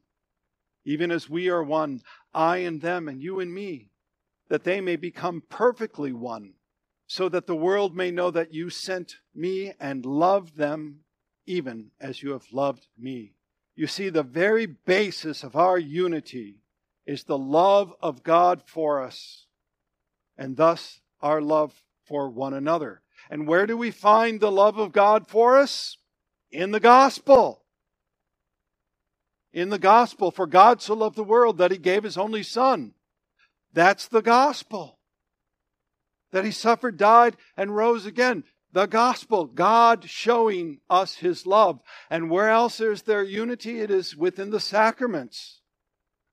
even 0.84 1.10
as 1.10 1.30
we 1.30 1.48
are 1.48 1.62
one, 1.62 2.02
I 2.34 2.58
and 2.58 2.82
them, 2.82 3.08
and 3.08 3.22
you 3.22 3.40
and 3.40 3.50
me, 3.50 3.88
that 4.50 4.64
they 4.64 4.82
may 4.82 4.96
become 4.96 5.42
perfectly 5.48 6.12
one, 6.12 6.56
so 7.06 7.30
that 7.30 7.46
the 7.46 7.56
world 7.56 7.96
may 7.96 8.10
know 8.10 8.30
that 8.32 8.52
you 8.52 8.68
sent 8.68 9.16
me 9.34 9.72
and 9.80 10.04
loved 10.04 10.58
them 10.58 11.04
even 11.46 11.92
as 11.98 12.22
you 12.22 12.32
have 12.32 12.52
loved 12.52 12.86
me. 12.98 13.32
You 13.74 13.86
see, 13.86 14.10
the 14.10 14.22
very 14.22 14.66
basis 14.66 15.42
of 15.42 15.56
our 15.56 15.78
unity 15.78 16.56
is 17.06 17.24
the 17.24 17.38
love 17.38 17.94
of 18.02 18.22
God 18.22 18.62
for 18.66 19.00
us, 19.00 19.46
and 20.36 20.58
thus 20.58 21.00
our 21.22 21.40
love 21.40 21.82
for 22.04 22.28
one 22.28 22.52
another. 22.52 23.00
And 23.30 23.46
where 23.46 23.66
do 23.66 23.76
we 23.76 23.90
find 23.90 24.40
the 24.40 24.52
love 24.52 24.78
of 24.78 24.92
God 24.92 25.28
for 25.28 25.56
us? 25.58 25.96
In 26.50 26.70
the 26.70 26.80
gospel. 26.80 27.62
In 29.52 29.70
the 29.70 29.78
gospel, 29.78 30.30
for 30.30 30.46
God 30.46 30.82
so 30.82 30.94
loved 30.94 31.16
the 31.16 31.24
world 31.24 31.58
that 31.58 31.70
he 31.70 31.78
gave 31.78 32.02
his 32.02 32.18
only 32.18 32.42
Son. 32.42 32.94
That's 33.72 34.08
the 34.08 34.22
gospel. 34.22 34.98
That 36.32 36.44
he 36.44 36.50
suffered, 36.50 36.96
died, 36.96 37.36
and 37.56 37.76
rose 37.76 38.06
again. 38.06 38.44
The 38.72 38.86
gospel, 38.86 39.46
God 39.46 40.10
showing 40.10 40.80
us 40.90 41.16
his 41.16 41.46
love. 41.46 41.80
And 42.10 42.28
where 42.28 42.50
else 42.50 42.80
is 42.80 43.02
there 43.02 43.22
unity? 43.22 43.80
It 43.80 43.90
is 43.90 44.16
within 44.16 44.50
the 44.50 44.58
sacraments. 44.58 45.60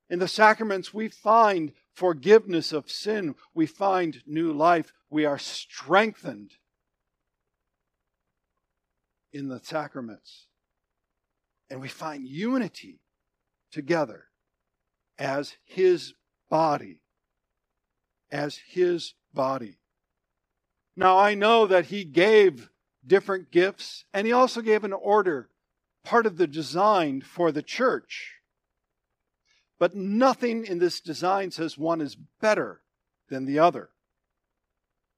In 0.09 0.17
the 0.17 0.27
sacraments, 0.27 0.91
we 0.91 1.07
find 1.07 1.73
forgiveness 1.93 2.73
of 2.73 2.89
sin. 2.89 3.35
We 3.53 3.67
find 3.67 4.23
new 4.25 4.51
life. 4.51 4.91
We 5.11 5.25
are 5.25 5.37
strengthened 5.37 6.55
in 9.33 9.47
the 9.47 9.59
sacraments. 9.63 10.47
And 11.69 11.81
we 11.81 11.87
find 11.87 12.27
unity 12.27 12.99
together 13.71 14.25
as 15.17 15.55
His 15.63 16.13
body. 16.49 17.01
As 18.31 18.59
His 18.67 19.13
body. 19.33 19.77
Now, 20.95 21.17
I 21.17 21.35
know 21.35 21.65
that 21.67 21.85
He 21.85 22.03
gave 22.03 22.69
different 23.05 23.51
gifts, 23.51 24.05
and 24.13 24.27
He 24.27 24.33
also 24.33 24.61
gave 24.61 24.83
an 24.83 24.93
order, 24.93 25.49
part 26.03 26.25
of 26.25 26.37
the 26.37 26.47
design 26.47 27.21
for 27.21 27.51
the 27.51 27.63
church. 27.63 28.35
But 29.79 29.95
nothing 29.95 30.65
in 30.65 30.79
this 30.79 30.99
design 31.01 31.51
says 31.51 31.77
one 31.77 32.01
is 32.01 32.15
better 32.39 32.81
than 33.29 33.45
the 33.45 33.59
other. 33.59 33.89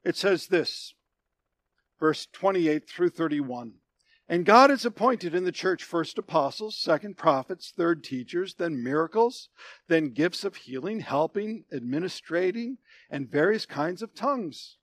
It 0.04 0.16
says 0.16 0.48
this, 0.48 0.94
verse 2.00 2.28
28 2.32 2.88
through 2.88 3.10
31. 3.10 3.74
And 4.34 4.48
God 4.48 4.72
has 4.72 4.84
appointed 4.84 5.36
in 5.36 5.44
the 5.44 5.52
church 5.52 5.84
first 5.84 6.18
apostles, 6.18 6.76
second 6.76 7.18
prophets, 7.18 7.72
third 7.78 8.04
teachers, 8.04 8.56
then 8.56 8.84
miracles, 8.84 9.50
then 9.88 10.10
gifts 10.10 10.44
of 10.44 10.56
healing, 10.56 11.02
helping, 11.02 11.66
administrating, 11.72 12.80
and 13.12 13.30
various 13.30 13.68
kinds 13.68 14.02
of 14.02 14.16
tongues. 14.16 14.78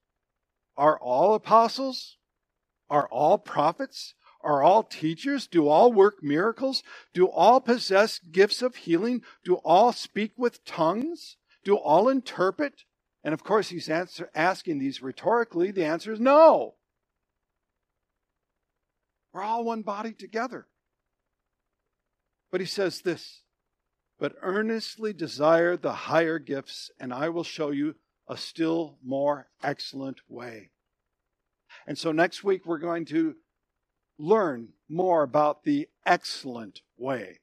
Are 0.76 0.96
all 1.00 1.34
apostles? 1.34 2.16
Are 2.88 3.08
all 3.08 3.38
prophets? 3.38 4.14
Are 4.40 4.62
all 4.62 4.84
teachers? 4.84 5.48
Do 5.48 5.66
all 5.66 5.92
work 5.92 6.22
miracles? 6.22 6.84
Do 7.12 7.26
all 7.26 7.60
possess 7.60 8.20
gifts 8.20 8.62
of 8.62 8.76
healing? 8.76 9.24
Do 9.44 9.56
all 9.64 9.92
speak 9.92 10.30
with 10.36 10.64
tongues? 10.64 11.38
Do 11.64 11.74
all 11.74 12.08
interpret? 12.08 12.84
And 13.24 13.34
of 13.34 13.42
course, 13.42 13.70
he's 13.70 13.88
answer, 13.88 14.30
asking 14.32 14.78
these 14.78 15.02
rhetorically. 15.02 15.72
The 15.72 15.86
answer 15.86 16.12
is 16.12 16.20
no. 16.20 16.76
We're 19.32 19.42
all 19.42 19.64
one 19.64 19.82
body 19.82 20.12
together. 20.12 20.66
But 22.50 22.60
he 22.60 22.66
says 22.66 23.00
this 23.00 23.42
But 24.18 24.34
earnestly 24.42 25.12
desire 25.12 25.76
the 25.76 25.92
higher 25.92 26.38
gifts, 26.38 26.90
and 26.98 27.12
I 27.12 27.28
will 27.28 27.44
show 27.44 27.70
you 27.70 27.94
a 28.28 28.36
still 28.36 28.98
more 29.04 29.48
excellent 29.62 30.20
way. 30.28 30.70
And 31.86 31.98
so 31.98 32.12
next 32.12 32.44
week 32.44 32.66
we're 32.66 32.78
going 32.78 33.04
to 33.06 33.34
learn 34.18 34.68
more 34.88 35.22
about 35.22 35.64
the 35.64 35.88
excellent 36.04 36.82
way. 36.96 37.40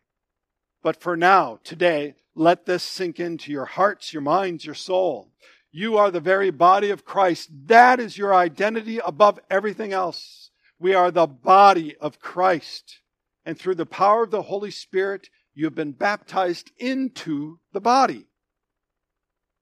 But 0.84 1.02
for 1.02 1.18
now, 1.18 1.60
today, 1.64 2.16
let 2.36 2.66
this 2.66 2.84
sink 2.84 3.20
into 3.20 3.52
your 3.52 3.66
hearts, 3.66 4.14
your 4.14 4.22
minds, 4.22 4.66
your 4.66 4.76
soul. 4.76 5.32
You 5.72 5.98
are 5.98 6.12
the 6.12 6.20
very 6.20 6.52
body 6.52 6.92
of 6.92 7.04
Christ. 7.04 7.50
That 7.66 8.00
is 8.00 8.18
your 8.18 8.34
identity 8.34 9.00
above 9.04 9.40
everything 9.50 9.92
else. 9.92 10.47
We 10.80 10.94
are 10.94 11.12
the 11.12 11.28
body 11.28 11.96
of 11.98 12.20
Christ. 12.20 13.00
And 13.46 13.58
through 13.58 13.76
the 13.76 13.86
power 13.86 14.24
of 14.24 14.32
the 14.32 14.44
Holy 14.44 14.72
Spirit, 14.72 15.30
you 15.54 15.66
have 15.66 15.76
been 15.76 15.94
baptized 15.94 16.72
into 16.78 17.60
the 17.74 17.82
body. 17.82 18.28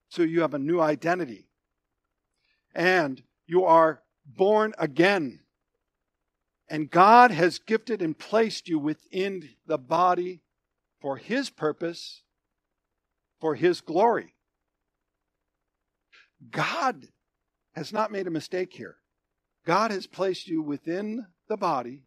So 0.10 0.24
you 0.24 0.42
have 0.42 0.54
a 0.54 0.60
new 0.60 0.82
identity. 0.82 1.48
And 2.74 3.22
you 3.48 3.64
are 3.64 4.02
born 4.26 4.74
again. 4.78 5.40
And 6.68 6.90
God 6.90 7.32
has 7.32 7.60
gifted 7.60 8.02
and 8.02 8.18
placed 8.18 8.68
you 8.68 8.80
within 8.80 9.50
the 9.68 9.78
body 9.78 10.42
for 11.00 11.18
His 11.18 11.50
purpose, 11.50 12.24
for 13.40 13.56
His 13.56 13.82
glory. 13.82 14.34
God 16.50 17.08
has 17.74 17.94
not 17.94 18.12
made 18.12 18.28
a 18.28 18.32
mistake 18.32 18.74
here. 18.74 18.98
God 19.66 19.92
has 19.92 20.06
placed 20.06 20.48
you 20.48 20.62
within 20.62 21.26
the 21.50 21.58
body 21.58 22.04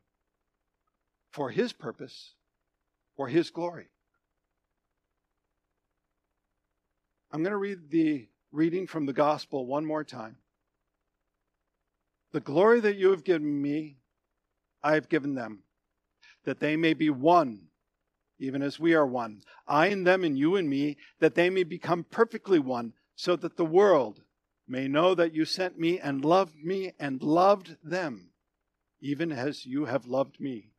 for 1.33 1.51
His 1.51 1.73
purpose, 1.73 2.35
for 3.17 3.29
His 3.29 3.51
glory. 3.51 3.89
I'm 7.31 7.43
going 7.43 7.53
to 7.53 7.59
read 7.59 7.91
the 7.91 8.29
reading 8.53 8.87
from 8.87 9.07
the 9.07 9.13
gospel 9.13 9.67
one 9.67 9.85
more 9.85 10.05
time. 10.05 10.37
The 12.33 12.41
glory 12.41 12.81
that 12.81 12.97
you 12.97 13.11
have 13.11 13.25
given 13.25 13.61
me, 13.61 13.99
I 14.83 14.95
have 14.95 15.09
given 15.09 15.35
them, 15.35 15.65
that 16.45 16.61
they 16.61 16.77
may 16.77 16.95
be 16.95 17.11
one, 17.11 17.69
even 18.39 18.63
as 18.63 18.79
we 18.79 18.95
are 18.95 19.07
one. 19.07 19.43
I 19.67 19.89
and 19.89 20.07
them, 20.07 20.25
and 20.25 20.39
you 20.39 20.57
and 20.57 20.69
me, 20.69 20.97
that 21.21 21.35
they 21.35 21.51
may 21.51 21.65
become 21.65 22.05
perfectly 22.05 22.59
one, 22.59 22.93
so 23.17 23.35
that 23.37 23.57
the 23.57 23.65
world 23.65 24.21
may 24.69 24.87
know 24.87 25.15
that 25.15 25.35
you 25.35 25.45
sent 25.45 25.79
me 25.79 25.99
and 25.99 26.25
loved 26.25 26.63
me 26.63 26.93
and 26.99 27.23
loved 27.23 27.77
them, 27.83 28.31
even 29.01 29.33
as 29.33 29.65
you 29.65 29.87
have 29.87 30.07
loved 30.07 30.39
me. 30.39 30.73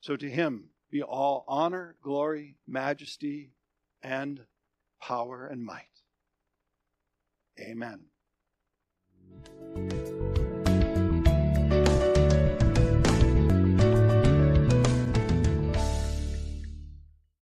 So 0.00 0.16
to 0.16 0.28
him 0.28 0.70
be 0.90 1.02
all 1.02 1.44
honor, 1.48 1.96
glory, 2.02 2.56
majesty, 2.66 3.52
and 4.02 4.44
power 5.00 5.46
and 5.46 5.64
might. 5.64 5.88
Amen. 7.58 8.04